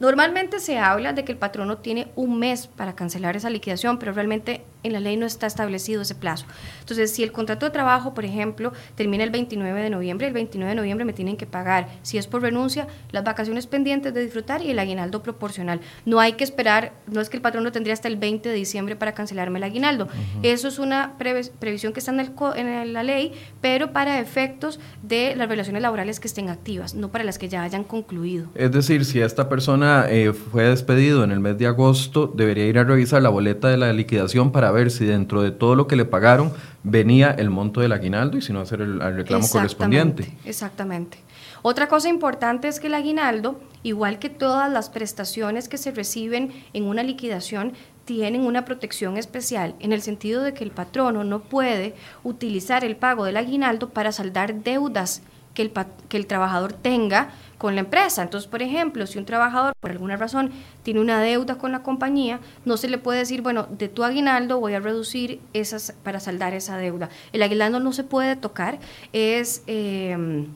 [0.00, 4.10] Normalmente se habla de que el patrono tiene un mes para cancelar esa liquidación, pero
[4.10, 6.46] realmente en la ley no está establecido ese plazo.
[6.80, 10.70] Entonces, si el contrato de trabajo, por ejemplo, termina el 29 de noviembre, el 29
[10.70, 14.62] de noviembre me tienen que pagar, si es por renuncia, las vacaciones pendientes de disfrutar
[14.62, 15.80] y el aguinaldo proporcional.
[16.04, 18.96] No hay que esperar, no es que el patrono tendría hasta el 20 de diciembre
[18.96, 20.08] para cancelarme el aguinaldo.
[20.42, 25.34] Eso es una previsión que está en, el, en la ley, pero para efectos de
[25.36, 28.48] las relaciones laborales que estén activas, no para las que ya hayan concluido.
[28.54, 32.78] Es decir, si esta persona eh, fue despedido en el mes de agosto, debería ir
[32.78, 35.96] a revisar la boleta de la liquidación para ver si dentro de todo lo que
[35.96, 40.36] le pagaron venía el monto del aguinaldo y si no hacer el, reclamo correspondiente.
[40.44, 41.18] Exactamente.
[41.62, 46.52] Otra cosa importante es que el aguinaldo, igual que todas las prestaciones que se reciben
[46.72, 47.72] en una liquidación,
[48.04, 52.94] tienen una protección especial en el sentido de que el patrono no puede utilizar el
[52.94, 55.22] pago del aguinaldo para saldar deudas
[55.56, 55.72] que el,
[56.08, 58.22] que el trabajador tenga con la empresa.
[58.22, 62.38] Entonces, por ejemplo, si un trabajador por alguna razón tiene una deuda con la compañía,
[62.64, 66.52] no se le puede decir, bueno, de tu aguinaldo voy a reducir esas para saldar
[66.54, 67.08] esa deuda.
[67.32, 68.78] El aguinaldo no se puede tocar,
[69.12, 69.64] es...
[69.66, 70.46] Eh,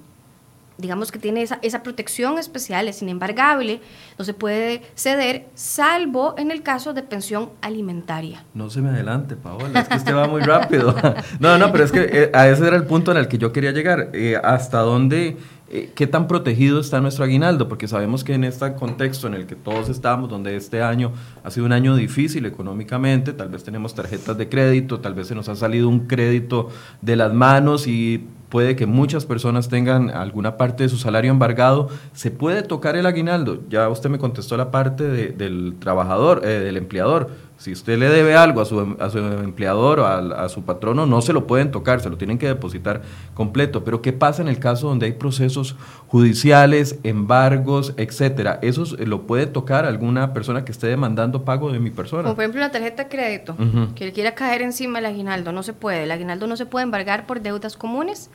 [0.81, 3.81] digamos que tiene esa, esa protección especial, es inembargable,
[4.19, 8.45] no se puede ceder, salvo en el caso de pensión alimentaria.
[8.55, 10.95] No se me adelante, Paola, es que usted va muy rápido.
[11.38, 13.53] No, no, pero es que eh, a ese era el punto en el que yo
[13.53, 14.11] quería llegar.
[14.12, 15.37] Eh, ¿Hasta dónde,
[15.71, 17.69] eh, qué tan protegido está nuestro aguinaldo?
[17.69, 21.12] Porque sabemos que en este contexto en el que todos estamos, donde este año
[21.43, 25.35] ha sido un año difícil económicamente, tal vez tenemos tarjetas de crédito, tal vez se
[25.35, 26.69] nos ha salido un crédito
[27.01, 31.89] de las manos y puede que muchas personas tengan alguna parte de su salario embargado,
[32.13, 33.61] se puede tocar el aguinaldo.
[33.71, 37.31] Ya usted me contestó la parte del trabajador, eh, del empleador.
[37.61, 41.20] Si usted le debe algo a su, a su empleador o a, su patrono, no
[41.20, 43.03] se lo pueden tocar, se lo tienen que depositar
[43.35, 43.85] completo.
[43.85, 48.61] Pero ¿qué pasa en el caso donde hay procesos judiciales, embargos, etcétera?
[48.62, 52.23] ¿Eso lo puede tocar alguna persona que esté demandando pago de mi persona?
[52.23, 53.55] Como por ejemplo una tarjeta de crédito,
[53.94, 56.05] que le quiera caer encima el aguinaldo, no se puede.
[56.05, 58.31] El aguinaldo no se puede embargar por deudas comunes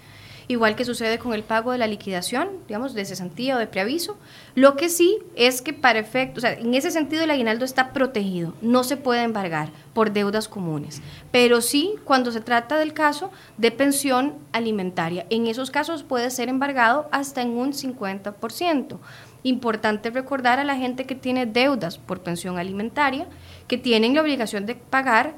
[0.48, 4.18] igual que sucede con el pago de la liquidación, digamos, de cesantía o de preaviso.
[4.54, 7.94] Lo que sí es que para efecto, o sea, en ese sentido el aguinaldo está
[7.94, 13.32] protegido, no se puede embargar por deudas comunes, pero sí cuando se trata del caso
[13.58, 15.26] de pensión alimentaria.
[15.30, 18.98] En esos casos puede ser embargado hasta en un 50%.
[19.44, 23.28] Importante recordar a la gente que tiene deudas por pensión alimentaria
[23.68, 25.36] que tienen la obligación de pagar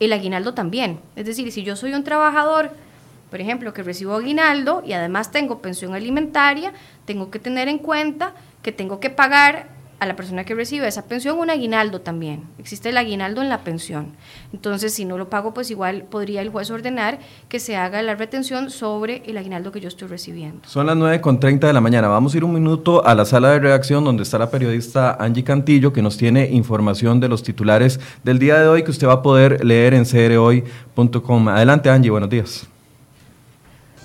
[0.00, 1.00] el aguinaldo también.
[1.16, 2.70] Es decir, si yo soy un trabajador
[3.34, 6.72] por ejemplo, que recibo aguinaldo y además tengo pensión alimentaria,
[7.04, 9.66] tengo que tener en cuenta que tengo que pagar
[9.98, 12.44] a la persona que recibe esa pensión un aguinaldo también.
[12.60, 14.12] Existe el aguinaldo en la pensión.
[14.52, 17.18] Entonces, si no lo pago, pues igual podría el juez ordenar
[17.48, 20.60] que se haga la retención sobre el aguinaldo que yo estoy recibiendo.
[20.68, 22.06] Son las 9.30 de la mañana.
[22.06, 25.42] Vamos a ir un minuto a la sala de redacción donde está la periodista Angie
[25.42, 29.14] Cantillo que nos tiene información de los titulares del día de hoy que usted va
[29.14, 31.48] a poder leer en crhoy.com.
[31.48, 32.68] Adelante Angie, buenos días.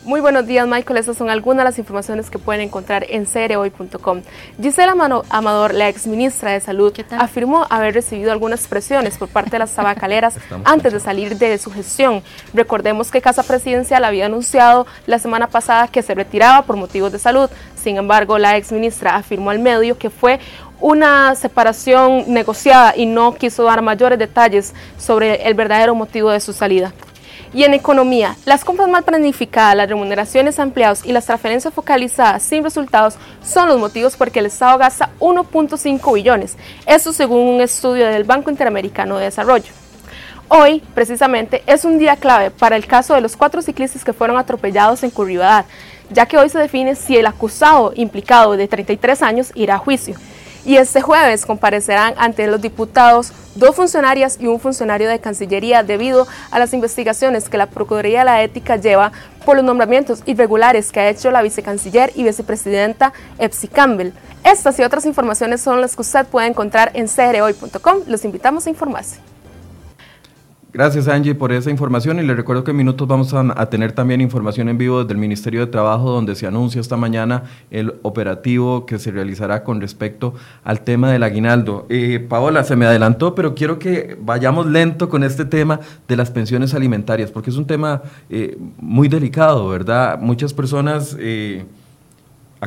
[0.05, 0.97] Muy buenos días, Michael.
[0.97, 4.21] Estas son algunas de las informaciones que pueden encontrar en cereoy.com.
[4.59, 4.95] Gisela
[5.29, 10.35] Amador, la exministra de Salud, afirmó haber recibido algunas presiones por parte de las tabacaleras
[10.63, 12.23] antes de salir de su gestión.
[12.53, 17.19] Recordemos que Casa Presidencial había anunciado la semana pasada que se retiraba por motivos de
[17.19, 17.49] salud.
[17.75, 20.39] Sin embargo, la exministra afirmó al medio que fue
[20.79, 26.53] una separación negociada y no quiso dar mayores detalles sobre el verdadero motivo de su
[26.53, 26.93] salida.
[27.53, 32.43] Y en economía, las compras mal planificadas, las remuneraciones a empleados y las transferencias focalizadas
[32.43, 36.57] sin resultados son los motivos por que el Estado gasta 1.5 billones.
[36.85, 39.73] Eso según un estudio del Banco Interamericano de Desarrollo.
[40.47, 44.37] Hoy, precisamente, es un día clave para el caso de los cuatro ciclistas que fueron
[44.37, 45.65] atropellados en Curribadar,
[46.11, 50.15] ya que hoy se define si el acusado implicado de 33 años irá a juicio.
[50.69, 56.27] Y este jueves comparecerán ante los diputados dos funcionarias y un funcionario de Cancillería debido
[56.51, 59.11] a las investigaciones que la Procuraduría de la Ética lleva
[59.45, 64.11] por los nombramientos irregulares que ha hecho la vicecanciller y vicepresidenta Epsi Campbell.
[64.43, 68.01] Estas y otras informaciones son las que usted puede encontrar en crhoy.com.
[68.05, 69.17] Los invitamos a informarse.
[70.71, 74.21] Gracias Angie por esa información y le recuerdo que en minutos vamos a, tener también
[74.21, 78.85] información en vivo desde el Ministerio de Trabajo donde se anuncia esta mañana el operativo
[78.85, 81.87] que se realizará con respecto al tema del aguinaldo.
[81.89, 86.29] Eh, Paola, se me adelantó, pero quiero que vayamos lento con este tema de las
[86.29, 90.19] pensiones alimentarias porque es un tema eh, muy delicado, ¿verdad?
[90.19, 91.17] Muchas personas...
[91.19, 91.65] Eh,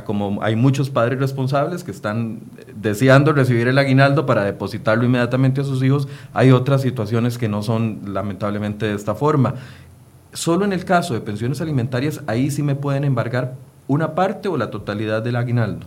[0.00, 2.40] como hay muchos padres responsables que están
[2.74, 7.62] deseando recibir el aguinaldo para depositarlo inmediatamente a sus hijos, hay otras situaciones que no
[7.62, 9.54] son lamentablemente de esta forma.
[10.32, 13.54] Solo en el caso de pensiones alimentarias, ahí sí me pueden embargar
[13.86, 15.86] una parte o la totalidad del aguinaldo.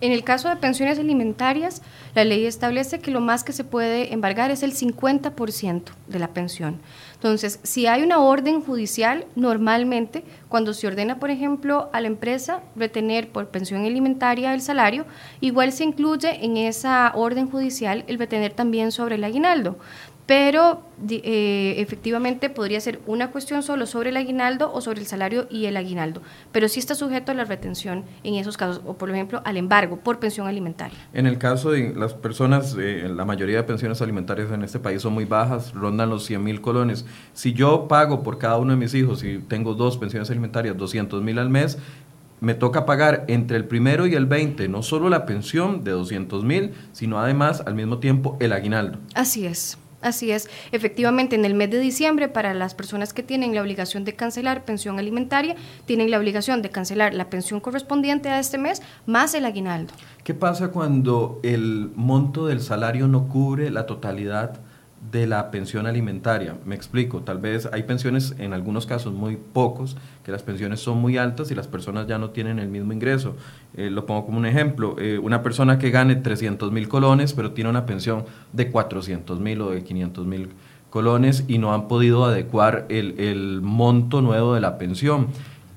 [0.00, 1.82] En el caso de pensiones alimentarias,
[2.14, 6.28] la ley establece que lo más que se puede embargar es el 50% de la
[6.28, 6.76] pensión.
[7.18, 12.62] Entonces, si hay una orden judicial, normalmente cuando se ordena, por ejemplo, a la empresa
[12.76, 15.04] retener por pensión alimentaria el salario,
[15.40, 19.78] igual se incluye en esa orden judicial el retener también sobre el aguinaldo
[20.28, 25.46] pero eh, efectivamente podría ser una cuestión solo sobre el aguinaldo o sobre el salario
[25.50, 26.20] y el aguinaldo,
[26.52, 29.96] pero sí está sujeto a la retención en esos casos, o por ejemplo al embargo
[29.96, 30.98] por pensión alimentaria.
[31.14, 35.00] En el caso de las personas, eh, la mayoría de pensiones alimentarias en este país
[35.00, 37.06] son muy bajas, rondan los 100 mil colones.
[37.32, 41.22] Si yo pago por cada uno de mis hijos y tengo dos pensiones alimentarias, 200
[41.22, 41.78] mil al mes,
[42.40, 46.44] me toca pagar entre el primero y el 20 no solo la pensión de 200
[46.44, 48.98] mil, sino además al mismo tiempo el aguinaldo.
[49.14, 49.78] Así es.
[50.00, 54.04] Así es, efectivamente en el mes de diciembre para las personas que tienen la obligación
[54.04, 55.56] de cancelar pensión alimentaria,
[55.86, 59.92] tienen la obligación de cancelar la pensión correspondiente a este mes más el aguinaldo.
[60.22, 64.60] ¿Qué pasa cuando el monto del salario no cubre la totalidad
[65.10, 66.56] de la pensión alimentaria.
[66.64, 70.98] Me explico, tal vez hay pensiones, en algunos casos muy pocos, que las pensiones son
[70.98, 73.36] muy altas y las personas ya no tienen el mismo ingreso.
[73.74, 77.52] Eh, lo pongo como un ejemplo, eh, una persona que gane 300 mil colones, pero
[77.52, 80.50] tiene una pensión de 400 mil o de 500 mil
[80.90, 85.28] colones y no han podido adecuar el, el monto nuevo de la pensión.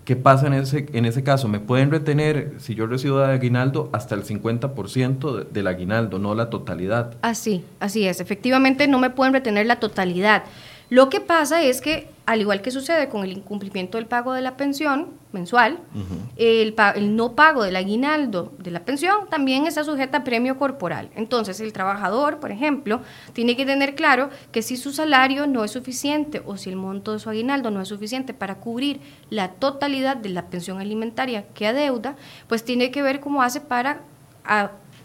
[0.05, 1.47] ¿Qué pasa en ese, en ese caso?
[1.47, 6.49] Me pueden retener, si yo recibo de aguinaldo, hasta el 50% del aguinaldo, no la
[6.49, 7.15] totalidad.
[7.21, 8.19] Así, así es.
[8.19, 10.43] Efectivamente, no me pueden retener la totalidad.
[10.91, 14.41] Lo que pasa es que, al igual que sucede con el incumplimiento del pago de
[14.41, 15.79] la pensión mensual,
[16.35, 16.75] el,
[17.15, 21.09] no pago del aguinaldo de la pensión también está sujeta a premio corporal.
[21.15, 22.99] Entonces, el trabajador, por ejemplo,
[23.31, 27.13] tiene que tener claro que si su salario no es suficiente o si el monto
[27.13, 28.99] de su aguinaldo no es suficiente para cubrir
[29.29, 32.17] la totalidad de la pensión alimentaria que adeuda,
[32.49, 34.01] pues tiene que ver cómo hace para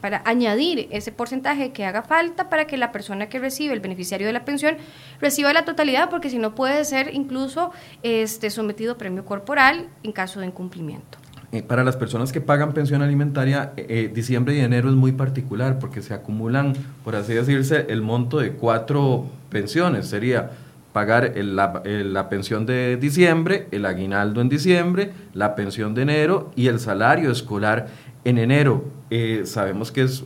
[0.01, 4.27] para añadir ese porcentaje que haga falta para que la persona que recibe, el beneficiario
[4.27, 4.77] de la pensión,
[5.21, 10.13] reciba la totalidad, porque si no puede ser incluso este, sometido a premio corporal en
[10.13, 11.19] caso de incumplimiento.
[11.53, 15.13] Eh, para las personas que pagan pensión alimentaria, eh, eh, diciembre y enero es muy
[15.13, 16.73] particular porque se acumulan,
[17.05, 20.09] por así decirse, el monto de cuatro pensiones.
[20.09, 20.51] Sería
[20.93, 26.67] pagar la, la, pensión de diciembre, el aguinaldo en diciembre, la pensión de enero y
[26.67, 27.87] el salario escolar
[28.25, 28.85] en enero.
[29.09, 30.25] Eh, sabemos que es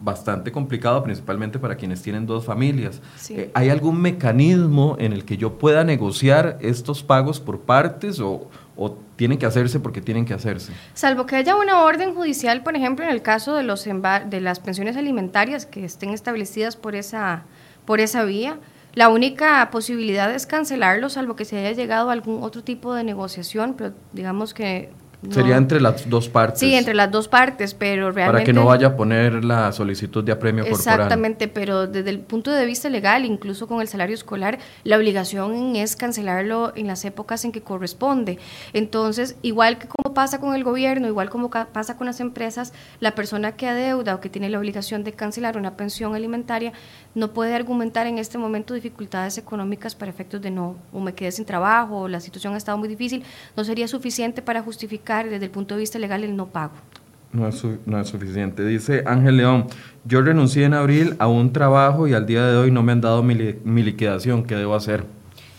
[0.00, 3.00] bastante complicado, principalmente para quienes tienen dos familias.
[3.28, 8.48] Eh, ¿Hay algún mecanismo en el que yo pueda negociar estos pagos por partes o,
[8.76, 10.72] o tienen que hacerse porque tienen que hacerse?
[10.94, 14.60] Salvo que haya una orden judicial, por ejemplo, en el caso de, los de las
[14.60, 17.44] pensiones alimentarias que estén establecidas por esa,
[17.84, 18.58] por esa vía,
[18.94, 23.04] la única posibilidad es cancelarlo, salvo que se haya llegado a algún otro tipo de
[23.04, 24.90] negociación, pero digamos que
[25.30, 26.58] Sería entre las dos partes.
[26.58, 28.32] Sí, entre las dos partes, pero realmente...
[28.32, 30.94] Para que no vaya a poner la solicitud de apremio corporal.
[30.94, 35.76] Exactamente, pero desde el punto de vista legal, incluso con el salario escolar, la obligación
[35.76, 38.38] es cancelarlo en las épocas en que corresponde.
[38.72, 43.14] Entonces, igual que como pasa con el gobierno, igual como pasa con las empresas, la
[43.14, 46.72] persona que adeuda o que tiene la obligación de cancelar una pensión alimentaria
[47.14, 51.30] no puede argumentar en este momento dificultades económicas para efectos de no, o me quedé
[51.30, 53.22] sin trabajo, o la situación ha estado muy difícil,
[53.56, 56.72] no sería suficiente para justificar desde el punto de vista legal el no pago.
[57.32, 58.64] No es, no es suficiente.
[58.64, 59.66] Dice Ángel León,
[60.04, 63.00] yo renuncié en abril a un trabajo y al día de hoy no me han
[63.00, 65.04] dado mi, mi liquidación, ¿qué debo hacer?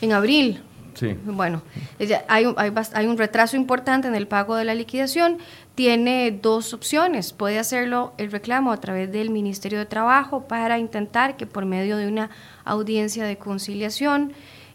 [0.01, 0.61] En abril.
[0.93, 1.15] Sí.
[1.25, 1.63] Bueno,
[2.27, 5.39] hay un, hay un retraso importante en el pago de la liquidación.
[5.73, 7.33] Tiene dos opciones.
[7.33, 11.97] Puede hacerlo el reclamo a través del Ministerio de Trabajo para intentar que por medio
[11.97, 12.29] de una
[12.63, 14.33] audiencia de conciliación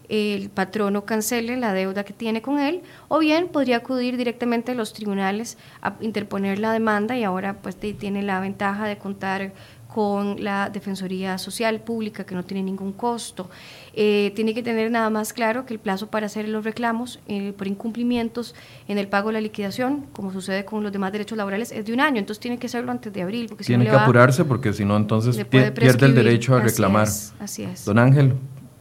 [0.09, 4.75] el patrono cancele la deuda que tiene con él, o bien podría acudir directamente a
[4.75, 9.53] los tribunales a interponer la demanda y ahora pues tiene la ventaja de contar
[9.89, 13.51] con la Defensoría Social Pública, que no tiene ningún costo.
[13.95, 17.53] Eh, tiene que tener nada más claro que el plazo para hacer los reclamos eh,
[17.57, 18.55] por incumplimientos
[18.87, 21.93] en el pago de la liquidación, como sucede con los demás derechos laborales, es de
[21.95, 23.47] un año, entonces tiene que hacerlo antes de abril.
[23.49, 27.09] Porque tiene que apurarse porque si no, entonces pierde el derecho a reclamar.
[27.41, 27.85] Así es.
[27.87, 28.35] Don Ángel,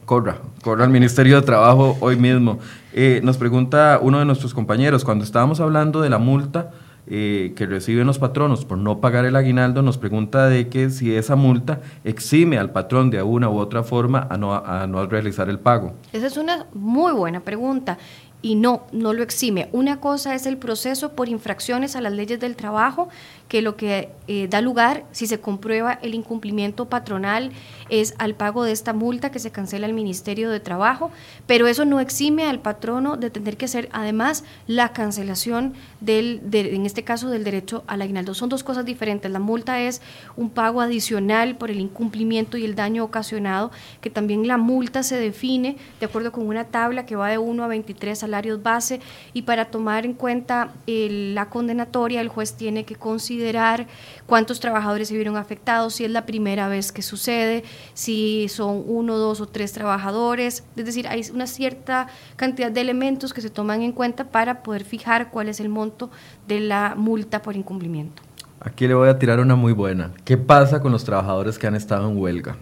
[0.08, 2.58] corra, corra al Ministerio de Trabajo hoy mismo.
[2.94, 6.70] Eh, nos pregunta uno de nuestros compañeros, cuando estábamos hablando de la multa,
[7.06, 11.14] eh, que reciben los patronos por no pagar el aguinaldo nos pregunta de que si
[11.14, 15.48] esa multa exime al patrón de una u otra forma a no, a no realizar
[15.48, 15.94] el pago.
[16.12, 17.98] Esa es una muy buena pregunta
[18.40, 19.68] y no, no lo exime.
[19.72, 23.08] Una cosa es el proceso por infracciones a las leyes del trabajo
[23.48, 27.50] que lo que eh, da lugar, si se comprueba el incumplimiento patronal,
[27.88, 31.10] es al pago de esta multa que se cancela el Ministerio de Trabajo,
[31.46, 36.84] pero eso no exime al patrono de tener que hacer además la cancelación del, en
[36.84, 38.34] este caso, del derecho al aguinaldo.
[38.34, 39.30] Son dos cosas diferentes.
[39.30, 40.02] La multa es
[40.36, 43.70] un pago adicional por el incumplimiento y el daño ocasionado,
[44.02, 47.64] que también la multa se define de acuerdo con una tabla que va de 1
[47.64, 49.00] a 23 salarios base
[49.32, 53.86] y para tomar en cuenta la condenatoria el juez tiene que considerar considerar
[54.26, 57.62] cuántos trabajadores se vieron afectados, si es la primera vez que sucede,
[57.94, 60.64] si son uno, dos o tres trabajadores.
[60.76, 64.82] Es decir, hay una cierta cantidad de elementos que se toman en cuenta para poder
[64.82, 66.10] fijar cuál es el monto
[66.48, 68.22] de la multa por incumplimiento.
[68.60, 70.10] Aquí le voy a tirar una muy buena.
[70.24, 72.56] ¿Qué pasa con los trabajadores que han estado en huelga?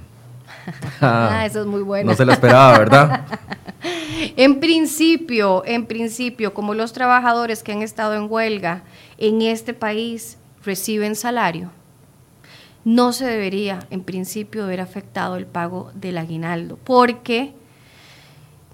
[1.01, 2.11] ah, eso es muy bueno.
[2.11, 3.24] No se la esperaba, ¿verdad?
[4.37, 8.83] en principio, en principio, como los trabajadores que han estado en huelga
[9.16, 10.37] en este país
[10.67, 11.71] reciben salario,
[12.85, 17.53] no se debería en principio haber afectado el pago del aguinaldo, porque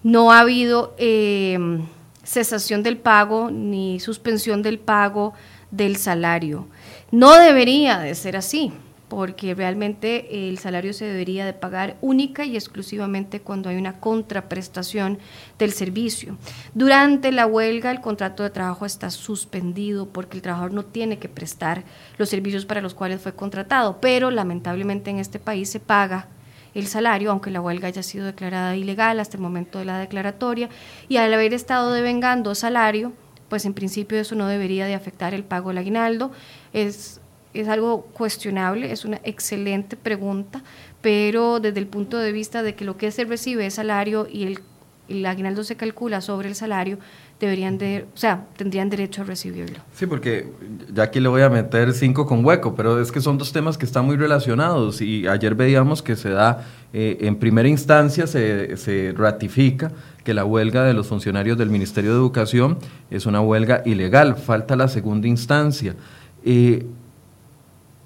[0.03, 1.86] no ha habido em,
[2.24, 5.32] cesación del pago ni suspensión del pago
[5.70, 6.66] del salario.
[7.11, 8.72] No debería de ser así
[9.12, 15.18] porque realmente el salario se debería de pagar única y exclusivamente cuando hay una contraprestación
[15.58, 16.38] del servicio.
[16.72, 21.28] Durante la huelga el contrato de trabajo está suspendido porque el trabajador no tiene que
[21.28, 21.84] prestar
[22.16, 26.28] los servicios para los cuales fue contratado, pero lamentablemente en este país se paga
[26.72, 30.70] el salario, aunque la huelga haya sido declarada ilegal hasta el momento de la declaratoria,
[31.10, 33.12] y al haber estado devengando salario,
[33.50, 36.32] pues en principio eso no debería de afectar el pago del aguinaldo.
[36.72, 37.20] Es
[37.55, 40.62] es algo cuestionable, es una excelente pregunta,
[41.00, 44.44] pero desde el punto de vista de que lo que se recibe es salario y
[44.44, 44.61] el,
[45.09, 46.98] el aguinaldo se calcula sobre el salario,
[47.40, 49.78] deberían de, o sea, tendrían derecho a recibirlo.
[49.94, 50.48] Sí, porque
[50.94, 53.76] ya aquí le voy a meter cinco con hueco, pero es que son dos temas
[53.76, 58.76] que están muy relacionados y ayer veíamos que se da, eh, en primera instancia se,
[58.76, 59.90] se, ratifica
[60.22, 62.78] que la huelga de los funcionarios del Ministerio de Educación
[63.11, 65.96] es una huelga ilegal, falta la segunda instancia.
[66.44, 66.86] Eh,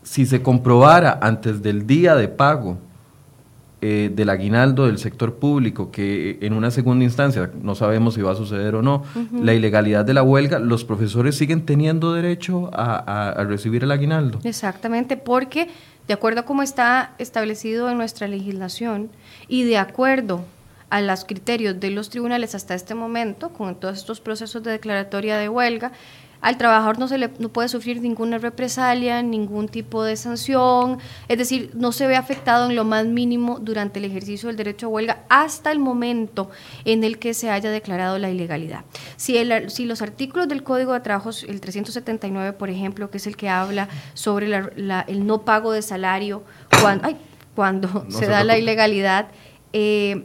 [0.06, 2.78] si se comprobara antes del día de pago
[3.82, 8.32] eh, del aguinaldo del sector público, que en una segunda instancia no sabemos si va
[8.32, 9.02] a suceder o no,
[9.32, 14.38] la ilegalidad de la huelga, los profesores siguen teniendo derecho a, a, recibir el aguinaldo.
[14.44, 15.68] Exactamente, porque
[16.06, 19.10] de acuerdo a cómo está establecido en nuestra legislación
[19.48, 20.44] y de acuerdo
[20.88, 25.36] a los criterios de los tribunales hasta este momento, con todos estos procesos de declaratoria
[25.36, 25.90] de huelga,
[26.40, 31.38] al trabajador no se le no puede sufrir ninguna represalia, ningún tipo de sanción, es
[31.38, 34.88] decir, no se ve afectado en lo más mínimo durante el ejercicio del derecho a
[34.90, 36.50] huelga hasta el momento
[36.84, 38.84] en el que se haya declarado la ilegalidad.
[39.16, 43.26] Si, el, si los artículos del Código de Trabajo, el 379, por ejemplo, que es
[43.26, 46.42] el que habla sobre el no pago de salario
[46.80, 47.08] cuando,
[47.54, 49.28] cuando se, da la ilegalidad,
[49.72, 50.24] eh,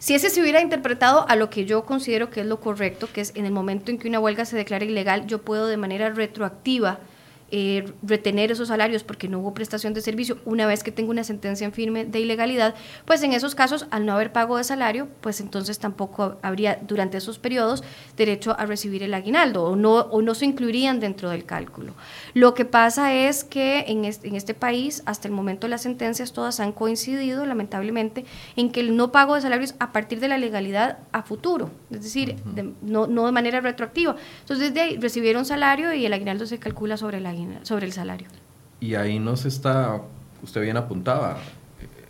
[0.00, 3.20] si ese se hubiera interpretado a lo que yo considero que es lo correcto, que
[3.20, 6.08] es en el momento en que una huelga se declara ilegal, yo puedo de manera
[6.08, 7.00] retroactiva
[7.52, 11.24] eh, retener esos salarios porque no hubo prestación de servicio una vez que tengo una
[11.24, 12.76] sentencia en firme de ilegalidad,
[13.06, 17.18] pues en esos casos, al no haber pago de salario, pues entonces tampoco habría durante
[17.18, 17.82] esos periodos
[18.16, 21.94] derecho a recibir el aguinaldo o no, o no se incluirían dentro del cálculo.
[22.34, 26.32] Lo que pasa es que en este, en este país, hasta el momento las sentencias
[26.32, 28.24] todas han coincidido, lamentablemente,
[28.54, 32.04] en que el no pago de salarios a partir de la legalidad a futuro, es
[32.04, 32.36] decir,
[32.80, 34.14] no, no de manera retroactiva.
[34.42, 37.92] Entonces, desde ahí recibieron salario y el aguinaldo se calcula sobre el aguinaldo sobre el
[37.92, 38.28] salario.
[38.80, 40.00] Y ahí nos está,
[40.42, 41.38] usted bien apuntaba,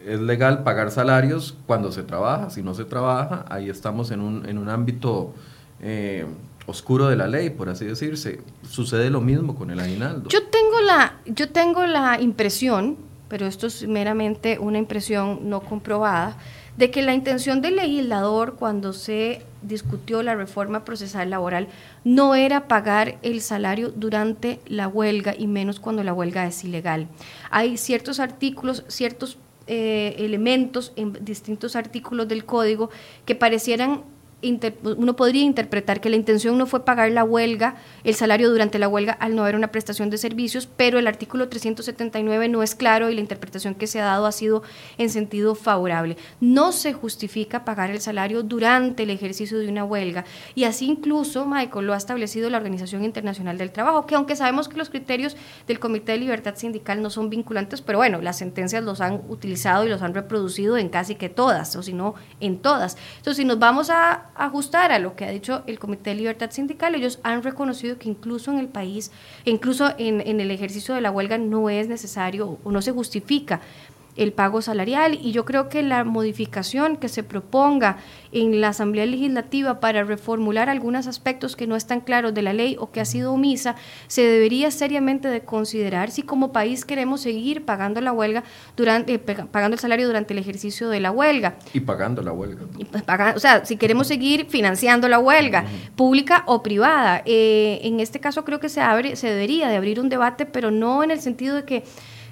[0.06, 2.50] es legal pagar salarios cuando se trabaja.
[2.50, 5.34] Si no se trabaja, ahí estamos en un, en un ámbito
[5.82, 6.26] eh,
[6.66, 8.40] oscuro de la ley, por así decirse.
[8.68, 10.28] Sucede lo mismo con el aguinaldo.
[10.28, 12.96] Yo tengo la, yo tengo la impresión,
[13.28, 16.36] pero esto es meramente una impresión no comprobada,
[16.76, 21.68] de que la intención del legislador cuando se discutió la reforma procesal laboral
[22.04, 27.08] no era pagar el salario durante la huelga y menos cuando la huelga es ilegal.
[27.50, 32.90] Hay ciertos artículos, ciertos eh, elementos en distintos artículos del código
[33.24, 34.02] que parecieran
[34.42, 38.88] uno podría interpretar que la intención no fue pagar la huelga, el salario durante la
[38.88, 43.10] huelga al no haber una prestación de servicios, pero el artículo 379 no es claro
[43.10, 44.62] y la interpretación que se ha dado ha sido
[44.98, 46.16] en sentido favorable.
[46.40, 50.24] No se justifica pagar el salario durante el ejercicio de una huelga
[50.54, 54.68] y así incluso, Michael, lo ha establecido la Organización Internacional del Trabajo, que aunque sabemos
[54.68, 55.36] que los criterios
[55.66, 59.84] del Comité de Libertad Sindical no son vinculantes, pero bueno, las sentencias los han utilizado
[59.84, 62.96] y los han reproducido en casi que todas, o si no, en todas.
[63.18, 66.50] Entonces, si nos vamos a ajustar a lo que ha dicho el Comité de Libertad
[66.50, 69.10] Sindical, ellos han reconocido que incluso en el país,
[69.44, 73.60] incluso en, en el ejercicio de la huelga no es necesario o no se justifica
[74.16, 77.98] el pago salarial y yo creo que la modificación que se proponga
[78.32, 82.76] en la Asamblea Legislativa para reformular algunos aspectos que no están claros de la ley
[82.78, 87.64] o que ha sido omisa, se debería seriamente de considerar si como país queremos seguir
[87.64, 88.44] pagando la huelga
[88.76, 92.62] durante eh, pagando el salario durante el ejercicio de la huelga y pagando la huelga.
[92.90, 93.04] Pues,
[93.34, 95.64] o sea, si queremos seguir financiando la huelga
[95.96, 97.22] pública o privada.
[97.24, 100.70] Eh, en este caso creo que se abre se debería de abrir un debate, pero
[100.70, 101.84] no en el sentido de que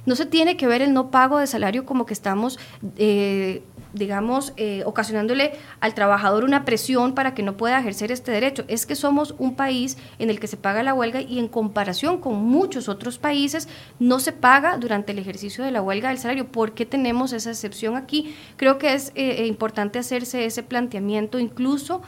[0.09, 2.59] no se tiene que ver el no pago de salario como que estamos,
[2.97, 8.65] eh, digamos, eh, ocasionándole al trabajador una presión para que no pueda ejercer este derecho.
[8.69, 12.23] Es que somos un país en el que se paga la huelga y en comparación
[12.23, 16.51] con muchos otros países no se paga durante el ejercicio de la huelga del salario.
[16.51, 18.35] ¿Por qué tenemos esa excepción aquí?
[18.57, 22.01] Creo que es eh, importante hacerse ese planteamiento incluso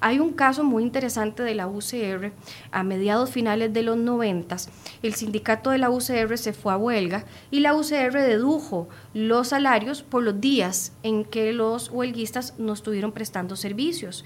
[0.00, 2.32] hay un caso muy interesante de la UCR
[2.70, 4.56] a mediados finales de los 90.
[5.02, 10.02] El sindicato de la UCR se fue a huelga y la UCR dedujo los salarios
[10.02, 14.24] por los días en que los huelguistas no estuvieron prestando servicios.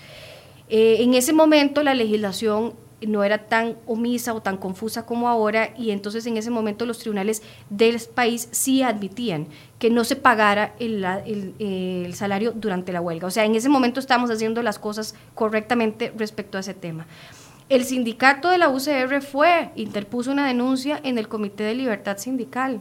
[0.68, 2.74] Eh, en ese momento la legislación
[3.06, 6.98] no era tan omisa o tan confusa como ahora y entonces en ese momento los
[6.98, 9.46] tribunales del país sí admitían
[9.78, 11.04] que no se pagara el,
[11.58, 13.26] el, salario durante la huelga.
[13.26, 17.06] O sea, en ese momento estamos haciendo las cosas correctamente respecto a ese tema.
[17.68, 22.80] El sindicato de la UCR fue, interpuso una denuncia en el Comité de Libertad Sindical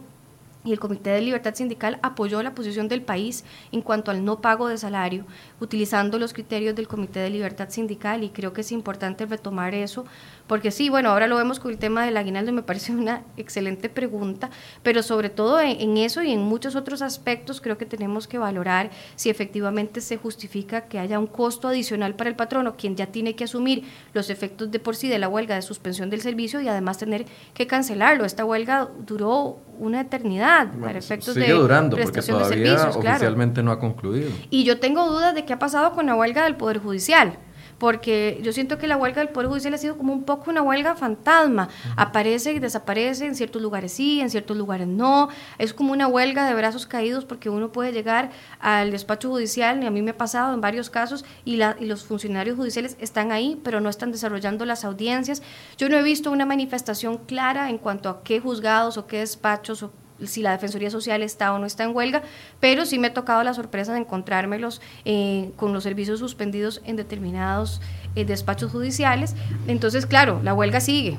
[0.64, 4.42] y el Comité de Libertad Sindical apoyó la posición del país en cuanto al no
[4.42, 5.26] pago de salario,
[5.60, 10.06] utilizando los criterios del Comité de Libertad Sindical y creo que es importante retomar eso,
[10.50, 13.22] porque sí, bueno, ahora lo vemos con el tema del aguinaldo y me parece una
[13.38, 14.50] excelente pregunta,
[14.82, 18.90] pero sobre todo en, eso y en muchos otros aspectos creo que tenemos que valorar
[19.16, 23.36] si efectivamente se justifica que haya un costo adicional para el patrono, quien ya tiene
[23.36, 23.84] que asumir
[24.14, 27.28] los efectos de por sí de la huelga de suspensión del servicio y además tener
[27.54, 28.26] que cancelarlo.
[28.26, 34.32] Esta huelga duró una eternidad para efectos sigue durando porque todavía oficialmente no ha concluido.
[34.50, 37.38] Y yo tengo dudas de qué ha pasado con la huelga del Poder Judicial
[37.80, 40.62] porque yo siento que la huelga del Poder Judicial ha sido como un poco una
[40.62, 41.70] huelga fantasma.
[41.96, 45.30] Aparece y desaparece, en ciertos lugares sí, en ciertos lugares no.
[45.58, 49.86] Es como una huelga de brazos caídos porque uno puede llegar al despacho judicial, y
[49.86, 53.32] a mí me ha pasado en varios casos, y, la, y los funcionarios judiciales están
[53.32, 55.42] ahí, pero no están desarrollando las audiencias.
[55.78, 59.84] Yo no he visto una manifestación clara en cuanto a qué juzgados o qué despachos
[59.84, 59.92] o
[60.26, 62.22] si la Defensoría Social está o no está en huelga,
[62.60, 66.96] pero sí me ha tocado la sorpresa de encontrármelos eh, con los servicios suspendidos en
[66.96, 67.82] determinados
[68.16, 69.36] eh, despachos judiciales.
[69.68, 71.18] Entonces, claro, la huelga sigue.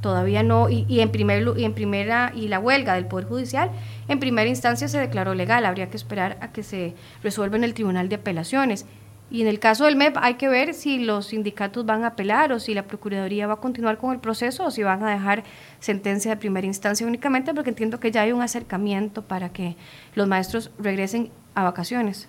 [0.00, 3.70] Todavía no, y, en primer, y en primera, y la huelga del Poder Judicial,
[4.08, 7.74] en primera instancia se declaró legal, habría que esperar a que se resuelva en el
[7.74, 8.86] Tribunal de Apelaciones.
[9.30, 12.52] Y en el caso del MEP hay que ver si los sindicatos van a apelar
[12.52, 15.44] o si la Procuraduría va a continuar con el proceso o si van a dejar
[15.78, 19.76] sentencia de primera instancia únicamente, porque entiendo que ya hay un acercamiento para que
[20.16, 22.28] los maestros regresen a vacaciones.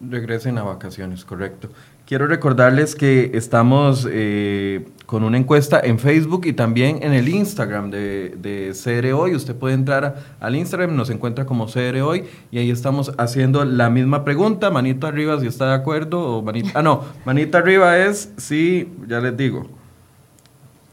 [0.00, 1.68] Regresen a vacaciones, correcto.
[2.06, 7.90] Quiero recordarles que estamos eh, con una encuesta en Facebook y también en el Instagram
[7.90, 9.34] de, de CR Hoy.
[9.34, 13.90] Usted puede entrar al Instagram, nos encuentra como CR Hoy y ahí estamos haciendo la
[13.90, 14.70] misma pregunta.
[14.70, 16.70] Manito arriba si está de acuerdo o manita...
[16.72, 19.66] Ah, no, manita arriba es sí, ya les digo.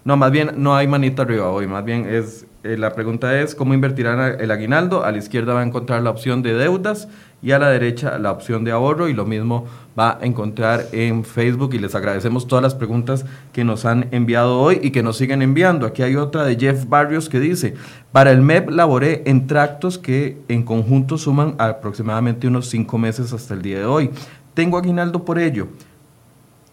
[0.03, 3.55] No, más bien no hay manita arriba hoy, más bien es, eh, la pregunta es
[3.55, 5.05] cómo invertirán el aguinaldo.
[5.05, 7.07] A la izquierda va a encontrar la opción de deudas
[7.41, 9.65] y a la derecha la opción de ahorro y lo mismo
[9.97, 14.59] va a encontrar en Facebook y les agradecemos todas las preguntas que nos han enviado
[14.59, 15.85] hoy y que nos siguen enviando.
[15.85, 17.75] Aquí hay otra de Jeff Barrios que dice,
[18.11, 23.53] para el MEP laboré en tractos que en conjunto suman aproximadamente unos cinco meses hasta
[23.53, 24.09] el día de hoy.
[24.53, 25.67] ¿Tengo aguinaldo por ello?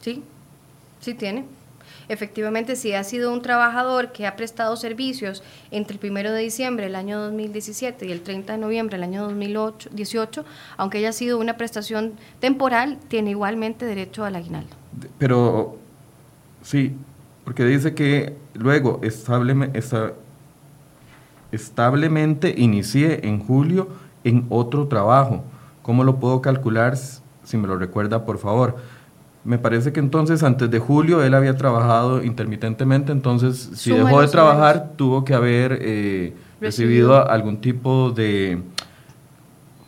[0.01, 0.23] Sí,
[1.01, 1.45] sí tiene.
[2.09, 6.87] Efectivamente, si ha sido un trabajador que ha prestado servicios entre el 1 de diciembre
[6.87, 10.45] del año 2017 y el 30 de noviembre del año 2018,
[10.77, 14.77] aunque haya sido una prestación temporal, tiene igualmente derecho al aguinaldo.
[15.19, 15.77] Pero
[16.63, 16.95] sí,
[17.45, 19.01] porque dice que luego
[21.53, 23.89] establemente inicié en julio
[24.25, 25.45] en otro trabajo.
[25.83, 26.97] ¿Cómo lo puedo calcular?
[26.97, 28.77] Si me lo recuerda, por favor.
[29.47, 34.27] Me parece que entonces antes de julio él había trabajado intermitentemente, entonces si dejó de
[34.27, 37.31] trabajar tuvo que haber eh, recibido.
[37.31, 38.59] algún tipo de,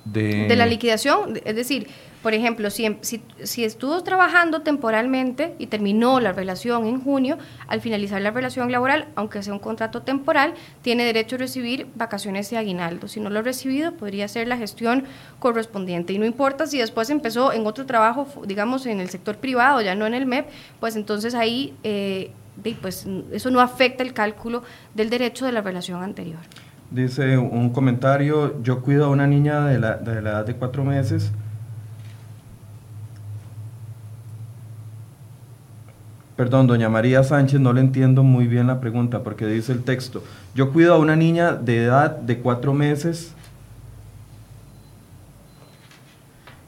[0.05, 0.47] de...
[0.47, 1.89] De la liquidación, es decir,
[2.23, 7.39] por ejemplo, si, si, estuvo trabajando temporalmente y terminó la relación en junio,
[7.69, 12.51] al finalizar la relación laboral, aunque sea un contrato temporal, tiene derecho a recibir vacaciones
[12.53, 13.07] y aguinaldo.
[13.07, 15.05] Si no lo ha recibido, podría hacer la gestión
[15.39, 16.13] correspondiente.
[16.13, 19.95] Y no importa si después empezó en otro trabajo, digamos, en el sector privado, ya
[19.95, 20.49] no en el MEP,
[20.81, 22.33] pues entonces ahí, eh,
[22.83, 26.41] pues eso no afecta el cálculo del derecho de la relación anterior.
[26.91, 30.85] Dice un comentario, yo cuido a una niña de la, de la edad de cuatro
[30.85, 31.31] meses
[36.39, 40.23] Perdón, doña María Sánchez, no le entiendo muy bien la pregunta porque dice el texto.
[40.55, 43.35] Yo cuido a una niña de edad de cuatro meses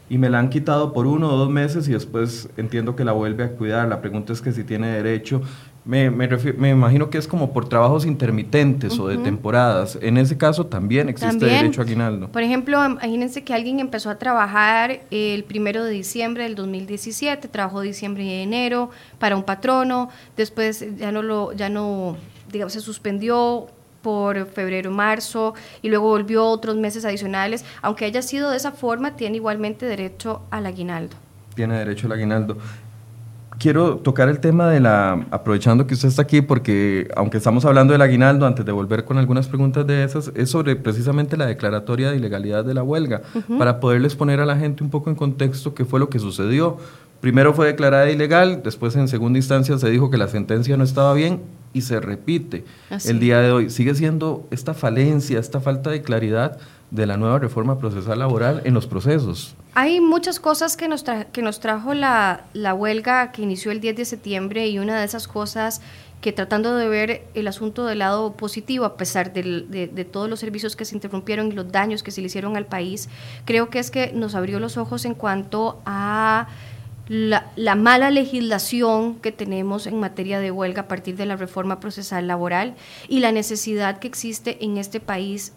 [0.08, 3.12] y me la han quitado por uno o dos meses y después entiendo que la
[3.12, 3.86] vuelve a cuidar.
[3.86, 5.40] La pregunta es que si tiene derecho
[5.84, 9.98] me, me, me, imagino que es como por trabajos intermitentes o de temporadas.
[10.02, 12.28] En ese caso también existe derecho a aguinaldo.
[12.28, 17.80] Por ejemplo, imagínense que alguien empezó a trabajar el primero de diciembre del 2017, trabajó
[17.80, 22.16] diciembre y enero para un patrono, después ya no lo, ya no,
[22.52, 23.68] digamos, se suspendió
[24.02, 27.64] por febrero, marzo y luego volvió otros meses adicionales.
[27.80, 31.16] Aunque haya sido de esa forma, tiene igualmente derecho al aguinaldo.
[31.54, 32.58] Tiene derecho al aguinaldo
[33.60, 37.92] quiero tocar el tema de la, aprovechando que usted está aquí, porque aunque estamos hablando
[37.92, 42.10] del aguinaldo, antes de volver con algunas preguntas de esas, es sobre precisamente la declaratoria
[42.10, 43.20] de ilegalidad de la huelga,
[43.58, 46.78] para poderles poner a la gente un poco en contexto qué fue lo que sucedió.
[47.20, 51.12] Primero fue declarada ilegal, después en segunda instancia se dijo que la sentencia no estaba
[51.12, 51.40] bien
[51.74, 52.64] y se repite
[53.04, 53.68] el día de hoy.
[53.68, 56.58] Sigue siendo esta falencia, esta falta de claridad
[56.90, 59.54] de la nueva reforma procesal laboral en los procesos.
[59.74, 64.04] Hay muchas cosas que nos, que nos trajo la, huelga que inició el 10 de
[64.04, 65.80] septiembre y una de esas cosas
[66.20, 70.76] que tratando de ver el asunto del lado positivo, a pesar de, todos los servicios
[70.76, 73.08] que se interrumpieron y los daños que se le hicieron al país,
[73.44, 76.48] creo que es que nos abrió los ojos en cuanto a
[77.08, 81.80] la, la, mala legislación que tenemos en materia de huelga a partir de la reforma
[81.80, 82.74] procesal laboral
[83.08, 85.54] y la necesidad que existe en este país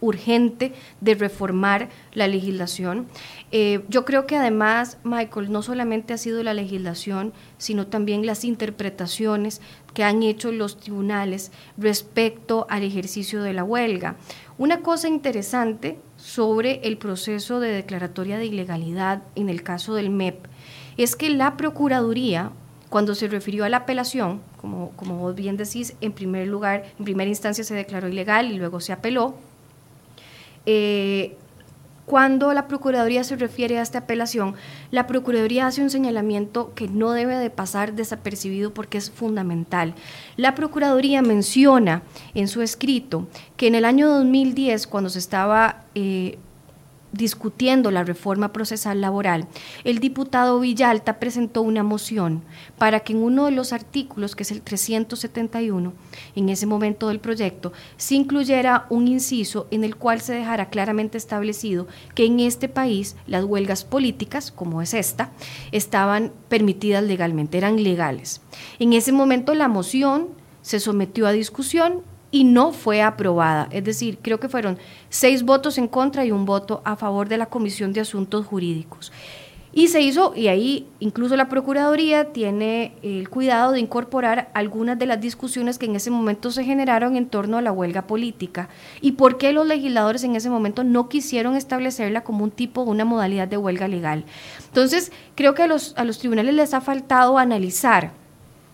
[0.00, 3.06] urgente de reformar la legislación.
[3.50, 8.44] Eh, yo creo que además, Michael, no solamente ha sido la legislación, sino también las
[8.44, 9.60] interpretaciones
[9.94, 14.16] que han hecho los tribunales respecto al ejercicio de la huelga.
[14.58, 20.46] Una cosa interesante sobre el proceso de declaratoria de ilegalidad en el caso del MEP
[20.96, 22.50] es que la Procuraduría,
[22.90, 27.04] cuando se refirió a la apelación, como, como vos bien decís, en primer lugar, en
[27.04, 29.34] primera instancia se declaró ilegal y luego se apeló,
[30.70, 31.34] eh,
[32.04, 34.54] cuando la Procuraduría se refiere a esta apelación,
[34.90, 39.94] la Procuraduría hace un señalamiento que no debe de pasar desapercibido porque es fundamental.
[40.36, 42.02] La Procuraduría menciona
[42.34, 46.38] en su escrito que en el año 2010, cuando se estaba eh,
[47.12, 49.46] discutiendo la reforma procesal laboral,
[49.84, 52.42] el diputado Villalta presentó una moción
[52.76, 55.92] para que en uno de los artículos, que es el 371,
[56.36, 61.18] en ese momento del proyecto, se incluyera un inciso en el cual se dejara claramente
[61.18, 65.30] establecido que en este país las huelgas políticas, como es esta,
[65.72, 68.40] estaban permitidas legalmente, eran legales.
[68.78, 70.28] En ese momento la moción
[70.62, 73.68] se sometió a discusión y no fue aprobada.
[73.70, 77.38] Es decir, creo que fueron seis votos en contra y un voto a favor de
[77.38, 79.12] la Comisión de Asuntos Jurídicos.
[79.70, 85.06] Y se hizo, y ahí incluso la Procuraduría tiene el cuidado de incorporar algunas de
[85.06, 88.70] las discusiones que en ese momento se generaron en torno a la huelga política
[89.02, 93.04] y por qué los legisladores en ese momento no quisieron establecerla como un tipo, una
[93.04, 94.24] modalidad de huelga legal.
[94.66, 98.12] Entonces, creo que a los, a los tribunales les ha faltado analizar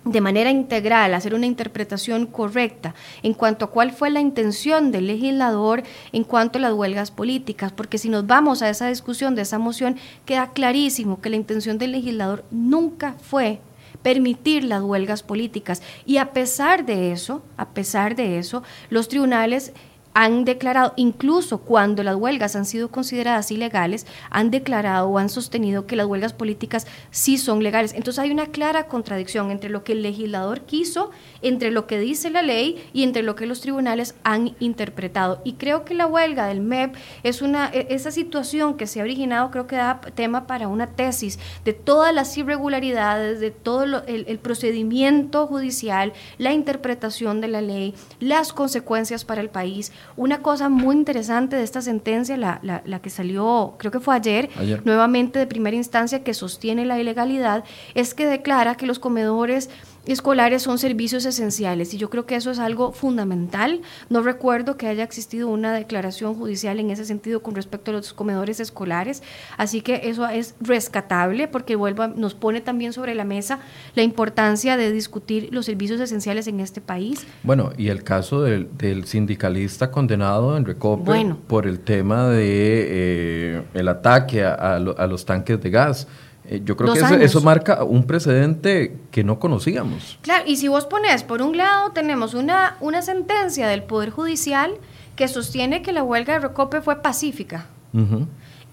[0.04, 5.06] de manera integral, hacer una interpretación correcta en cuanto a cuál fue la intención del
[5.06, 5.82] legislador
[6.12, 9.58] en cuanto a las huelgas políticas, porque si nos vamos a esa discusión de esa
[9.58, 9.96] moción,
[10.26, 13.60] queda clarísimo que la intención del legislador nunca fue
[14.02, 15.82] permitir las huelgas políticas.
[16.04, 19.72] Y a pesar de eso, a pesar de eso, los tribunales
[20.14, 25.86] han declarado, incluso cuando las huelgas han sido consideradas ilegales, han declarado o han sostenido
[25.86, 27.92] que las huelgas políticas sí son legales.
[27.94, 31.10] Entonces hay una clara contradicción entre lo que el legislador quiso,
[31.42, 35.42] entre lo que dice la ley y entre lo que los tribunales han interpretado.
[35.44, 36.94] Y creo que la huelga del MEP
[37.24, 40.92] es una, e, esa situación que se ha originado, creo que da tema para una
[40.92, 47.60] tesis de todas las irregularidades, de todo el, el procedimiento judicial, la interpretación de la
[47.60, 52.98] ley, las consecuencias para el país una cosa muy interesante de esta sentencia, la, la,
[53.00, 54.50] que salió, creo que fue ayer,
[54.84, 59.70] nuevamente de primera instancia, que sostiene la ilegalidad, es que declara que los comedores
[60.06, 63.80] escolares son servicios esenciales y yo creo que eso es algo fundamental.
[64.10, 68.12] No recuerdo que haya existido una declaración judicial en ese sentido con respecto a los
[68.12, 69.22] comedores escolares,
[69.56, 73.60] así que eso es rescatable porque vuelva, nos pone también sobre la mesa
[73.94, 77.26] la importancia de discutir los servicios esenciales en este país.
[77.42, 78.68] Bueno, y el caso del,
[79.04, 85.70] sindicalista condenado en Recope por el tema de eh, el ataque a los tanques de
[85.70, 86.06] gas.
[86.46, 90.18] Eh, yo creo que eso, marca un precedente que no conocíamos.
[90.20, 94.72] Claro, y si vos pones, por un lado tenemos una, una sentencia del Poder Judicial
[95.16, 97.66] que sostiene que la huelga de Recope fue pacífica.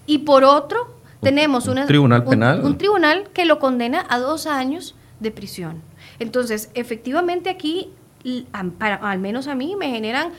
[0.04, 2.64] Y por otro, tenemos un tribunal penal.
[2.64, 5.80] Un, tribunal que lo condena a dos años de prisión.
[6.18, 7.90] Entonces, efectivamente aquí,
[8.52, 10.32] al menos a mí, me generan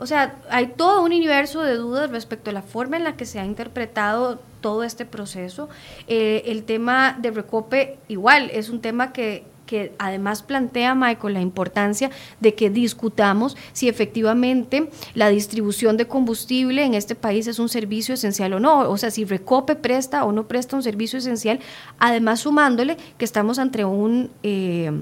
[0.00, 3.26] o sea, hay todo un universo de dudas respecto a la forma en la que
[3.26, 5.68] se ha interpretado todo este proceso.
[6.08, 11.40] Eh, el tema de Recope igual es un tema que, que además plantea, Michael, la
[11.40, 17.68] importancia de que discutamos si efectivamente la distribución de combustible en este país es un
[17.68, 18.90] servicio esencial o no.
[18.90, 21.60] O sea, si Recope presta o no presta un servicio esencial,
[21.98, 24.30] además sumándole que estamos ante un...
[24.42, 24.92] Eh,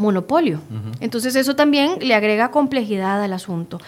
[0.00, 0.60] monopolio.
[1.00, 3.80] Entonces eso también le agrega complejidad al asunto.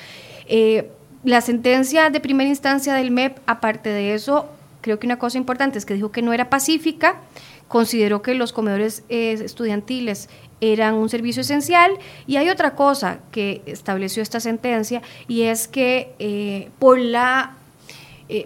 [0.46, 0.90] Eh,
[1.24, 4.48] la sentencia de primera instancia del MEP, aparte de eso,
[4.80, 7.20] creo que una cosa importante es que dijo que no era pacífica,
[7.68, 10.28] consideró que los comedores eh, estudiantiles
[10.60, 11.92] eran un servicio esencial
[12.26, 17.56] y hay otra cosa que estableció esta sentencia y es que eh, por la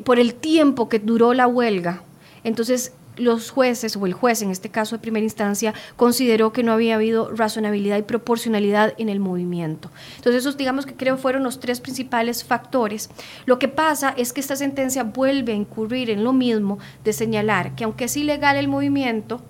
[0.05, 2.03] por el tiempo que duró la huelga,
[2.43, 6.73] entonces los jueces, o el juez en este caso de primera instancia, consideró que no
[6.73, 9.91] había habido razonabilidad y proporcionalidad en el movimiento.
[10.17, 13.11] Entonces, esos digamos que creo fueron los tres principales factores.
[13.45, 17.75] Lo que pasa es que esta sentencia vuelve a incurrir en lo mismo de señalar
[17.75, 19.43] que aunque es ilegal el movimiento,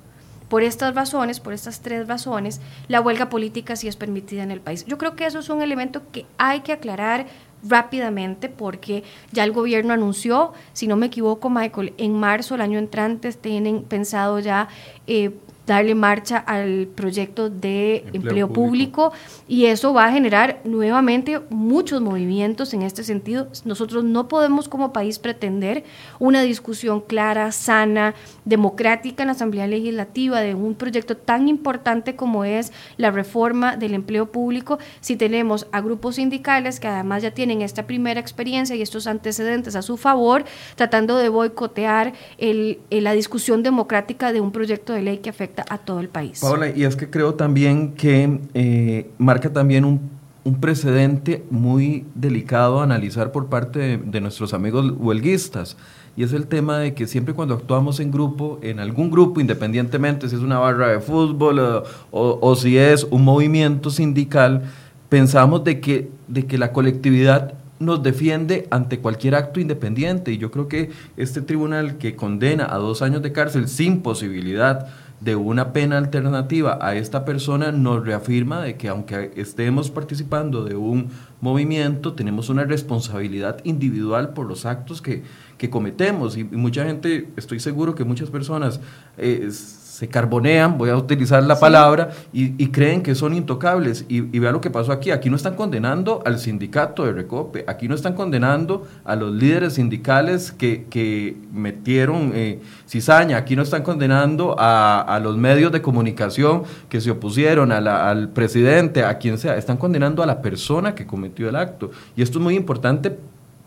[0.48, 4.60] por estas razones, por estas tres razones, la huelga política sí es permitida en el
[4.60, 4.84] país.
[4.86, 7.26] Yo creo que eso es un elemento que hay que aclarar
[7.68, 9.02] rápidamente porque
[9.32, 13.82] ya el gobierno anunció, si no me equivoco, Michael, en marzo el año entrante tienen
[13.82, 14.68] pensado ya
[15.06, 15.30] eh,
[15.66, 19.12] darle marcha al proyecto de empleo, público.
[19.48, 23.48] y eso va a generar nuevamente muchos movimientos en este sentido.
[23.64, 25.84] Nosotros no podemos como país pretender
[26.18, 28.14] una discusión clara, sana,
[28.44, 33.94] democrática en la Asamblea Legislativa de un proyecto tan importante como es la reforma del
[33.94, 38.82] empleo público si tenemos a grupos sindicales que además ya tienen esta primera experiencia y
[38.82, 40.44] estos antecedentes a su favor
[40.76, 45.78] tratando de boicotear el, la discusión democrática de un proyecto de ley que afecta a
[45.78, 46.40] todo el país.
[46.40, 50.16] Paola, y es que creo también que eh, marca también un,
[50.60, 55.76] precedente muy delicado a analizar por parte de, nuestros amigos huelguistas.
[56.16, 60.28] Y es el tema de que siempre cuando actuamos en grupo, en algún grupo, independientemente
[60.28, 64.62] si es una barra de fútbol o, o, si es un movimiento sindical,
[65.08, 70.32] pensamos de que, de que la colectividad nos defiende ante cualquier acto independiente.
[70.32, 74.88] Y yo creo que este tribunal que condena a dos años de cárcel sin posibilidad
[75.20, 80.76] de una pena alternativa a esta persona nos reafirma de que aunque estemos participando de
[80.76, 81.08] un
[81.40, 85.22] movimiento, tenemos una responsabilidad individual por los actos que,
[85.70, 86.36] cometemos.
[86.36, 88.80] Y, mucha gente, estoy seguro que muchas personas
[89.16, 89.48] eh,
[89.96, 94.04] se carbonean, voy a utilizar la palabra, y, creen que son intocables.
[94.10, 95.10] Y, y vea lo que pasó aquí.
[95.10, 99.72] Aquí no están condenando al sindicato de Recope, aquí no están condenando a los líderes
[99.72, 105.80] sindicales que, que metieron eh, cizaña, aquí no están condenando a, a, los medios de
[105.80, 111.06] comunicación que se opusieron, al presidente, a quien sea, están condenando a la persona que
[111.06, 111.90] cometió el acto.
[112.14, 113.16] Y esto es muy importante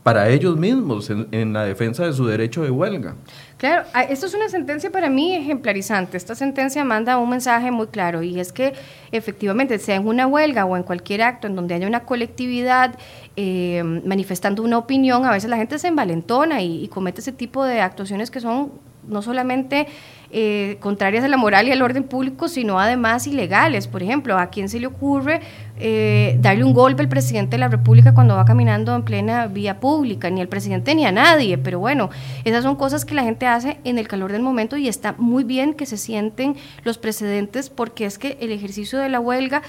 [0.04, 3.16] para ellos mismos en, la defensa de su derecho de huelga.
[3.60, 6.16] Claro, ah, esto es una sentencia para mí ejemplarizante.
[6.16, 8.74] Esta sentencia manda un mensaje muy claro y es que
[9.12, 12.98] efectivamente, sea en una huelga o en cualquier acto en donde haya una colectividad
[13.36, 17.82] eh, manifestando una opinión, a veces la gente se envalentona y comete ese tipo de
[17.82, 18.72] actuaciones que son
[19.10, 19.88] no solamente
[20.32, 23.88] eh, contrarias a la moral y al orden público, sino además ilegales.
[23.88, 25.42] Por ejemplo, ¿a quién se le ocurre
[25.80, 29.80] eh, darle un golpe al presidente de la República cuando va caminando en plena vía
[29.80, 30.30] pública?
[30.30, 31.58] Ni al presidente ni a nadie.
[31.58, 32.12] Pero bueno,
[32.44, 35.44] esas son cosas que la gente hace en el calor del momento y está muy
[35.44, 39.64] bien que se sienten los precedentes porque es que el ejercicio de la huelga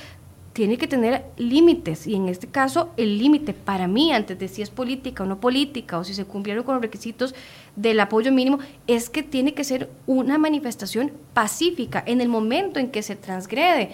[0.60, 4.60] tiene que tener límites y en este caso el límite para mí antes de si
[4.60, 7.34] es política o no política o si se cumplieron con los requisitos
[7.76, 12.90] del apoyo mínimo es que tiene que ser una manifestación pacífica en el momento en
[12.90, 13.92] que se transgrede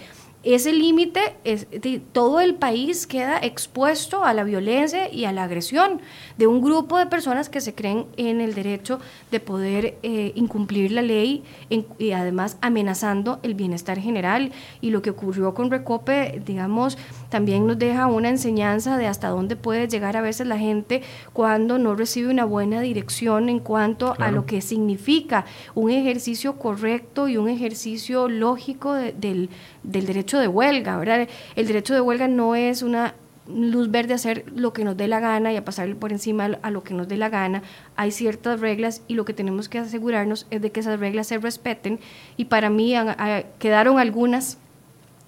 [0.55, 1.21] ese límite,
[2.13, 6.01] todo el país queda expuesto a la violencia y a la agresión
[6.39, 9.01] de un grupo de personas que se creen en el derecho
[9.33, 11.43] de poder eh, incumplir la ley
[11.99, 14.53] y además amenazando el bienestar general.
[14.81, 16.97] Y lo que ocurrió con Recope, digamos,
[17.29, 21.03] también nos deja una enseñanza de hasta dónde puede llegar a veces la gente
[21.33, 27.29] cuando no recibe una buena dirección en cuanto a lo que significa un ejercicio correcto
[27.29, 29.51] y un ejercicio lógico del,
[29.83, 31.29] del derecho de huelga, ¿verdad?
[31.55, 33.15] El derecho de huelga no es una
[33.49, 36.59] luz verde a hacer lo que nos dé la gana y a pasar por encima
[36.63, 37.63] a lo que nos dé la gana.
[37.95, 41.39] Hay ciertas reglas y lo que tenemos que asegurarnos es de que esas reglas se
[41.39, 42.01] respeten
[42.37, 42.95] y para mí
[43.59, 44.59] quedaron algunas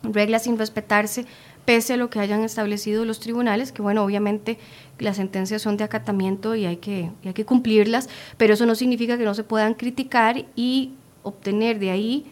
[0.03, 1.26] reglas sin respetarse
[1.69, 4.59] pese a lo que hayan establecido los tribunales, que bueno, obviamente
[4.99, 8.09] las sentencias son de acatamiento y hay que, hay que cumplirlas,
[8.39, 12.25] pero eso no significa que no se puedan criticar y obtener de ahí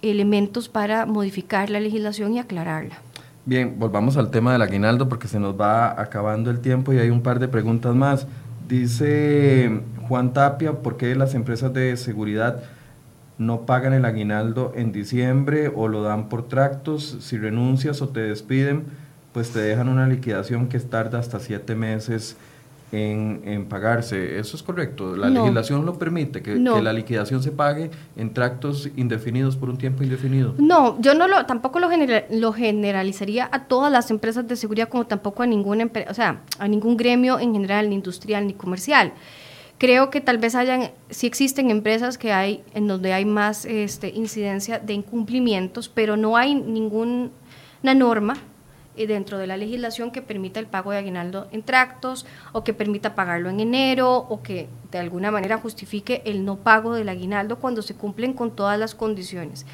[0.00, 2.98] elementos para modificar la legislación y aclararla.
[3.44, 7.10] Bien, volvamos al tema del aguinaldo porque se nos va acabando el tiempo y hay
[7.10, 8.28] un par de preguntas más.
[8.68, 9.72] Dice
[10.06, 12.62] Juan Tapia, ¿por qué las empresas de seguridad
[13.38, 17.18] no pagan el aguinaldo en diciembre o lo dan por tractos?
[17.20, 18.84] Si renuncias o te despiden,
[19.32, 22.36] pues te dejan una liquidación que tarda hasta siete meses
[22.92, 24.38] en, pagarse.
[24.38, 25.16] ¿Eso es correcto?
[25.16, 30.02] ¿La legislación lo permite, que, la liquidación se pague en tractos indefinidos por un tiempo
[30.02, 30.54] indefinido?
[30.58, 31.88] No, yo no lo, tampoco lo,
[32.30, 36.68] lo generalizaría a todas las empresas de seguridad como tampoco a ninguna o sea, a
[36.68, 39.12] ningún gremio en general, ni industrial ni comercial.
[39.84, 44.08] Creo que tal vez hayan, sí existen empresas que hay en donde hay más este,
[44.08, 47.28] incidencia de incumplimientos, pero no hay ninguna
[47.82, 48.38] norma
[48.96, 52.72] eh, dentro de la legislación que permita el pago de aguinaldo en tractos o que
[52.72, 57.58] permita pagarlo en enero o que de alguna manera justifique el no pago del aguinaldo
[57.58, 59.66] cuando se cumplen con todas las condiciones.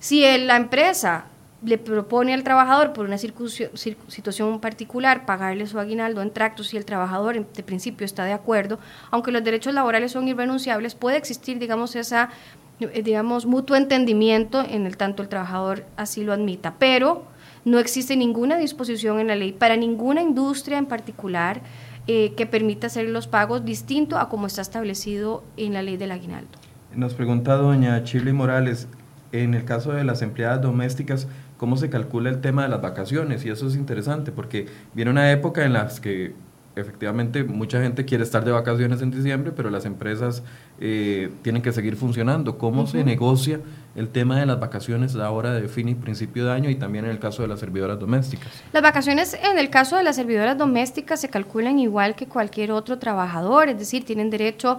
[0.00, 1.26] Si la empresa
[1.66, 6.84] le propone al trabajador por una situación particular pagarle su aguinaldo en tractos y el
[6.84, 8.78] trabajador de principio está de acuerdo,
[9.10, 12.30] aunque los derechos laborales son irrenunciables, puede existir, digamos, esa
[12.78, 17.24] eh, digamos, mutuo entendimiento en el tanto el trabajador así lo admita, pero
[17.64, 21.62] no existe ninguna disposición en la ley para ninguna industria en particular
[22.06, 26.12] eh, que permita hacer los pagos distinto a como está establecido en la ley del
[26.12, 26.50] aguinaldo.
[26.94, 28.86] Nos pregunta doña Chile Morales,
[29.32, 31.26] en el caso de las empleadas domésticas,
[31.56, 33.44] ¿cómo se calcula el tema de las vacaciones?
[33.44, 36.34] Y eso es interesante porque viene una época en la que
[36.76, 40.42] efectivamente mucha gente quiere estar de vacaciones en diciembre, pero las empresas
[40.78, 42.58] eh, tienen que seguir funcionando.
[42.58, 43.60] ¿Cómo se negocia
[43.94, 47.12] el tema de las vacaciones ahora de fin y principio de año y también en
[47.12, 48.48] el caso de las servidoras domésticas?
[48.74, 52.98] Las vacaciones en el caso de las servidoras domésticas se calculan igual que cualquier otro
[52.98, 54.76] trabajador, es decir, tienen derecho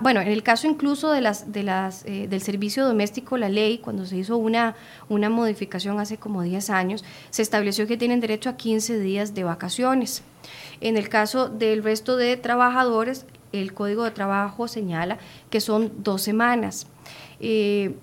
[0.00, 3.78] bueno, en el caso incluso de las, de las, eh, del servicio doméstico, la ley,
[3.78, 4.76] cuando se hizo una,
[5.08, 9.44] una modificación hace como 10 años, se estableció que tienen derecho a 15 días de
[9.44, 10.22] vacaciones.
[10.80, 15.18] En el caso del resto de trabajadores, el Código de Trabajo señala
[15.50, 16.86] que son dos semanas.
[17.40, 17.94] Eh,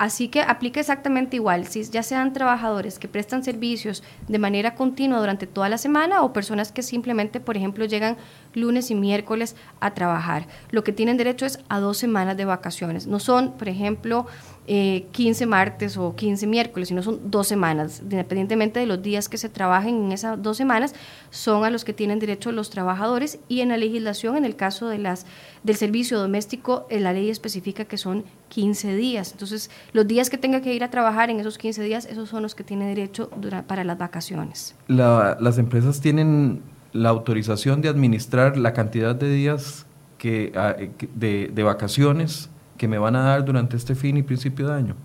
[0.00, 5.20] así que aplica exactamente igual, si ya sean trabajadores que prestan servicios de manera continua
[5.20, 8.16] durante toda la semana o personas que simplemente, por ejemplo, llegan
[8.54, 10.46] lunes y miércoles a trabajar.
[10.70, 13.06] Lo que tienen derecho es a dos semanas de vacaciones.
[13.06, 14.24] No son, por ejemplo,
[14.70, 19.36] 15 eh, martes o 15 miércoles, sino son dos semanas, independientemente de los días que
[19.36, 20.94] se trabajen en esas dos semanas,
[21.30, 24.88] son a los que tienen derecho los trabajadores y en la legislación, en el caso
[24.88, 25.26] de las,
[25.64, 29.32] del servicio doméstico, eh, la ley especifica que son 15 días.
[29.32, 32.42] Entonces, los días que tenga que ir a trabajar en esos 15 días, esos son
[32.42, 33.28] los que tiene derecho
[33.66, 34.76] para las vacaciones.
[34.86, 36.62] las empresas tienen
[36.92, 42.50] la autorización de administrar la cantidad de días que, ah, eh, de vacaciones
[42.80, 44.96] que me van a dar durante este fin y principio de año?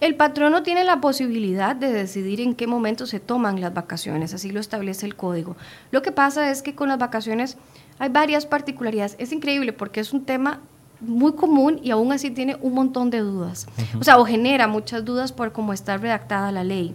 [0.00, 4.50] El patrono tiene la posibilidad de decidir en qué momento se toman las vacaciones, así
[4.50, 5.56] lo establece el código.
[5.92, 7.56] Lo que pasa es que con las vacaciones
[8.00, 9.14] Hay varias particularidades.
[9.18, 10.58] Es increíble porque es un tema
[11.00, 13.66] muy común y aún así tiene un montón de dudas.
[14.00, 16.94] O sea, o genera muchas dudas por cómo está redactada la ley.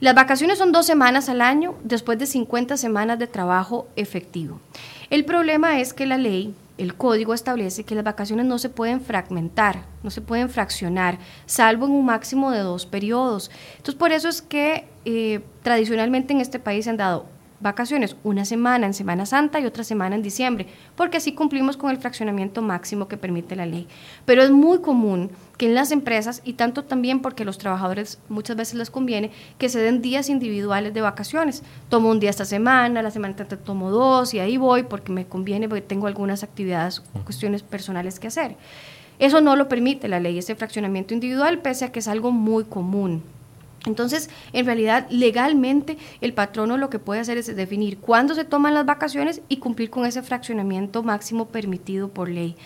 [0.00, 4.60] Las vacaciones son dos semanas al año después de 50 semanas de trabajo efectivo.
[5.08, 9.00] El problema es que la ley, el código establece que las vacaciones no se pueden
[9.00, 13.50] fragmentar, no se pueden fraccionar, salvo en un máximo de dos periodos.
[13.76, 17.26] Entonces, por eso es que eh, tradicionalmente en este país se han dado
[17.60, 21.90] vacaciones, una semana en Semana Santa y otra semana en diciembre, porque así cumplimos con
[21.90, 23.86] el fraccionamiento máximo que permite la ley.
[24.24, 28.56] Pero es muy común que en las empresas, y tanto también porque los trabajadores muchas
[28.56, 31.62] veces les conviene, que se den días individuales de vacaciones.
[31.88, 35.26] Tomo un día esta semana, la semana te tomo dos y ahí voy porque me
[35.26, 38.56] conviene, porque tengo algunas actividades, cuestiones personales que hacer.
[39.18, 42.64] Eso no lo permite la ley, ese fraccionamiento individual, pese a que es algo muy
[42.64, 43.22] común.
[43.86, 48.74] Entonces, en realidad, legalmente, el patrono lo que puede hacer es definir cuándo se toman
[48.74, 52.56] las vacaciones y cumplir con ese fraccionamiento máximo permitido por ley.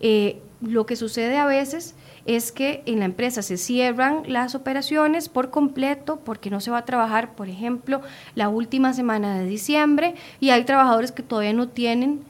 [0.00, 5.28] Eh, lo que sucede a veces es que en la empresa se cierran las operaciones
[5.28, 8.00] por completo porque no se va a trabajar, por ejemplo,
[8.34, 12.24] la última semana de diciembre y hay trabajadores que todavía no tienen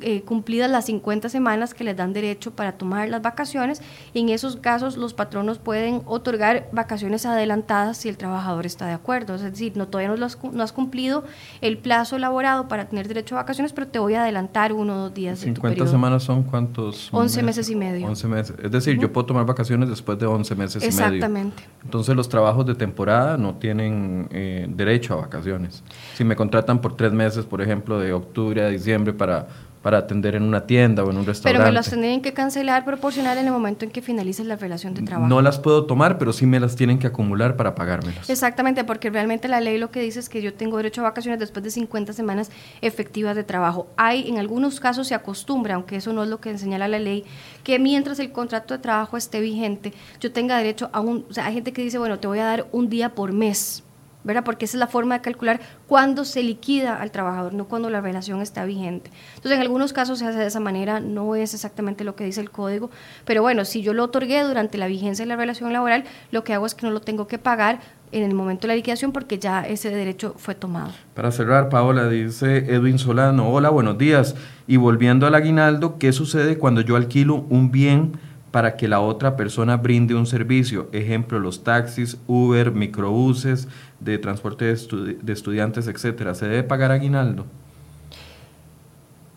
[0.00, 3.80] eh, cumplidas las 50 semanas que les dan derecho para tomar las vacaciones.
[4.14, 9.34] en esos casos los patronos pueden otorgar vacaciones adelantadas si el trabajador está de acuerdo.
[9.36, 11.24] Es decir, no, todavía no, has, no has cumplido
[11.60, 14.98] el plazo elaborado para tener derecho a vacaciones, pero te voy a adelantar uno o
[14.98, 15.38] dos días.
[15.38, 17.08] 50 semanas son cuántos?
[17.12, 18.06] 11 meses, y medio.
[18.06, 18.56] 11 meses.
[18.62, 21.06] Es decir, yo puedo tomar vacaciones después de 11 meses y medio.
[21.06, 21.62] Exactamente.
[21.84, 25.82] Entonces los trabajos de temporada no tienen eh, derecho a vacaciones.
[26.14, 29.48] Si me contratan por tres meses, por ejemplo, de octubre a diciembre para
[29.84, 31.58] para atender en una tienda o en un restaurante.
[31.58, 34.94] Pero me las tienen que cancelar, proporcionar en el momento en que finalice la relación
[34.94, 35.28] de trabajo.
[35.28, 38.30] No las puedo tomar, pero sí me las tienen que acumular para pagármelas.
[38.30, 41.38] Exactamente, porque realmente la ley lo que dice es que yo tengo derecho a vacaciones
[41.38, 43.86] después de 50 semanas efectivas de trabajo.
[43.98, 47.22] Hay, en algunos casos se acostumbra, aunque eso no es lo que señala la ley,
[47.62, 51.44] que mientras el contrato de trabajo esté vigente, yo tenga derecho a un, o sea,
[51.44, 53.84] hay gente que dice, bueno, te voy a dar un día por mes
[54.24, 54.42] ¿verdad?
[54.44, 58.00] Porque esa es la forma de calcular cuándo se liquida al trabajador, no cuando la
[58.00, 59.10] relación está vigente.
[59.36, 62.40] Entonces, en algunos casos se hace de esa manera, no es exactamente lo que dice
[62.40, 62.90] el código,
[63.24, 66.54] pero bueno, si yo lo otorgué durante la vigencia de la relación laboral, lo que
[66.54, 67.80] hago es que no lo tengo que pagar
[68.14, 70.92] en el momento de la liquidación porque ya ese derecho fue tomado.
[71.14, 74.36] Para cerrar, Paola, dice Edwin Solano, hola, buenos días.
[74.68, 78.12] Y volviendo al aguinaldo, ¿qué sucede cuando yo alquilo un bien
[78.52, 80.88] para que la otra persona brinde un servicio?
[80.92, 83.66] Ejemplo, los taxis, Uber, microbuses,
[84.04, 87.46] de transporte de, estudiantes, etcétera, ¿se debe pagar aguinaldo?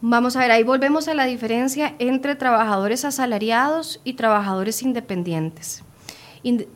[0.01, 5.84] Vamos a ver, ahí volvemos a la diferencia entre trabajadores asalariados y trabajadores independientes.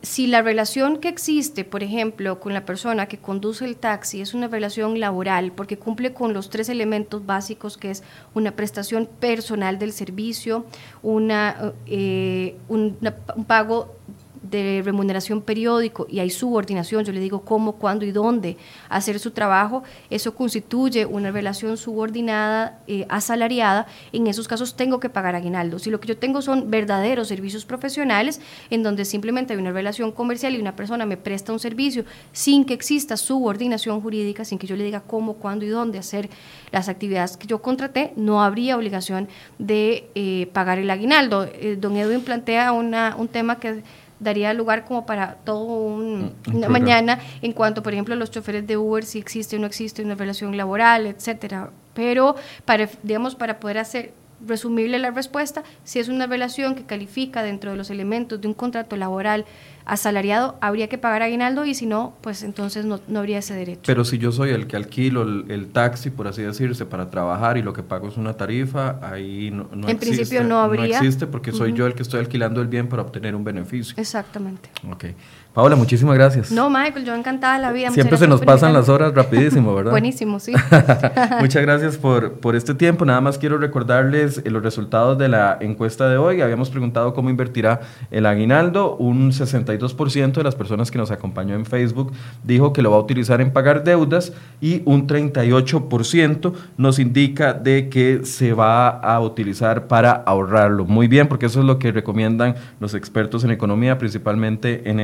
[0.02, 4.34] Si la relación que existe, por ejemplo, con la persona que conduce el taxi es
[4.34, 8.02] una relación laboral porque cumple con los tres elementos básicos que es
[8.34, 10.66] una prestación personal del servicio,
[11.02, 12.98] una, eh, un
[13.46, 13.96] pago
[14.42, 18.56] de remuneración periódico y hay subordinación, yo le digo cómo, cuándo y dónde
[18.88, 25.08] hacer su trabajo, eso constituye una relación subordinada, eh, asalariada, en esos casos tengo que
[25.08, 25.78] pagar aguinaldo.
[25.78, 28.40] Si lo que yo tengo son verdaderos servicios profesionales,
[28.70, 32.64] en donde simplemente hay una relación comercial y una persona me presta un servicio sin
[32.64, 36.28] que exista subordinación jurídica, sin que yo le diga cómo, cuándo y dónde hacer
[36.70, 39.28] las actividades que yo contraté, no habría obligación
[39.58, 41.44] de eh, pagar el aguinaldo.
[41.44, 43.82] Eh, don Edwin plantea una, un tema que
[44.22, 48.66] daría lugar como para todo un, una mañana en cuanto, por ejemplo, a los choferes
[48.66, 51.70] de Uber, si existe o no existe una relación laboral, etcétera.
[51.94, 54.14] Pero para, digamos, para poder hacer
[54.46, 58.54] resumirle la respuesta, si es una relación que califica dentro de los elementos de un
[58.54, 59.44] contrato laboral
[59.84, 63.82] asalariado, habría que pagar aguinaldo y si no, pues entonces no, habría ese derecho.
[63.86, 67.62] Pero si yo soy el que alquilo el, taxi, por así decirse, para trabajar y
[67.62, 70.98] lo que pago es una tarifa, ahí no, no en principio no habría.
[70.98, 73.94] No existe porque soy yo el que estoy alquilando el bien para obtener un beneficio.
[73.96, 74.70] Exactamente.
[74.90, 75.06] Ok.
[75.54, 76.50] Paola, muchísimas gracias.
[76.50, 77.90] No, Michael, yo encantada la vida.
[77.90, 79.90] Siempre se nos pasan las horas rapidísimo, ¿verdad?
[79.90, 80.54] Buenísimo, sí.
[81.40, 83.04] Muchas gracias por, por este tiempo.
[83.04, 86.40] Nada más quiero recordarles eh, los resultados de la encuesta de hoy.
[86.40, 87.80] Habíamos preguntado cómo invertirá
[88.10, 88.96] el aguinaldo.
[88.96, 93.00] Un 62% de las personas que nos acompañó en Facebook dijo que lo va a
[93.00, 94.32] utilizar en pagar deudas
[94.62, 100.86] y un 38% nos indica de que se va a utilizar para ahorrarlo.
[100.86, 104.98] Muy bien, porque eso es lo que recomiendan los expertos en economía, principalmente en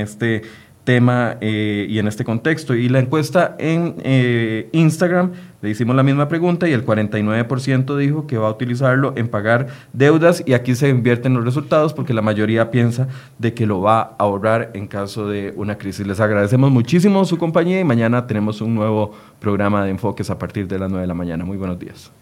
[0.89, 2.75] tema eh, y en este contexto.
[2.75, 8.27] Y la encuesta en eh, Instagram le hicimos la misma pregunta y el 49% dijo
[8.27, 12.23] que va a utilizarlo en pagar deudas y aquí se invierten los resultados porque la
[12.23, 13.07] mayoría piensa
[13.39, 16.07] de que lo va a ahorrar en caso de una crisis.
[16.07, 20.69] Les agradecemos muchísimo su compañía y mañana tenemos un nuevo programa de enfoques a partir
[20.69, 21.45] de las 9 de la mañana.
[21.45, 22.18] Muy buenos días.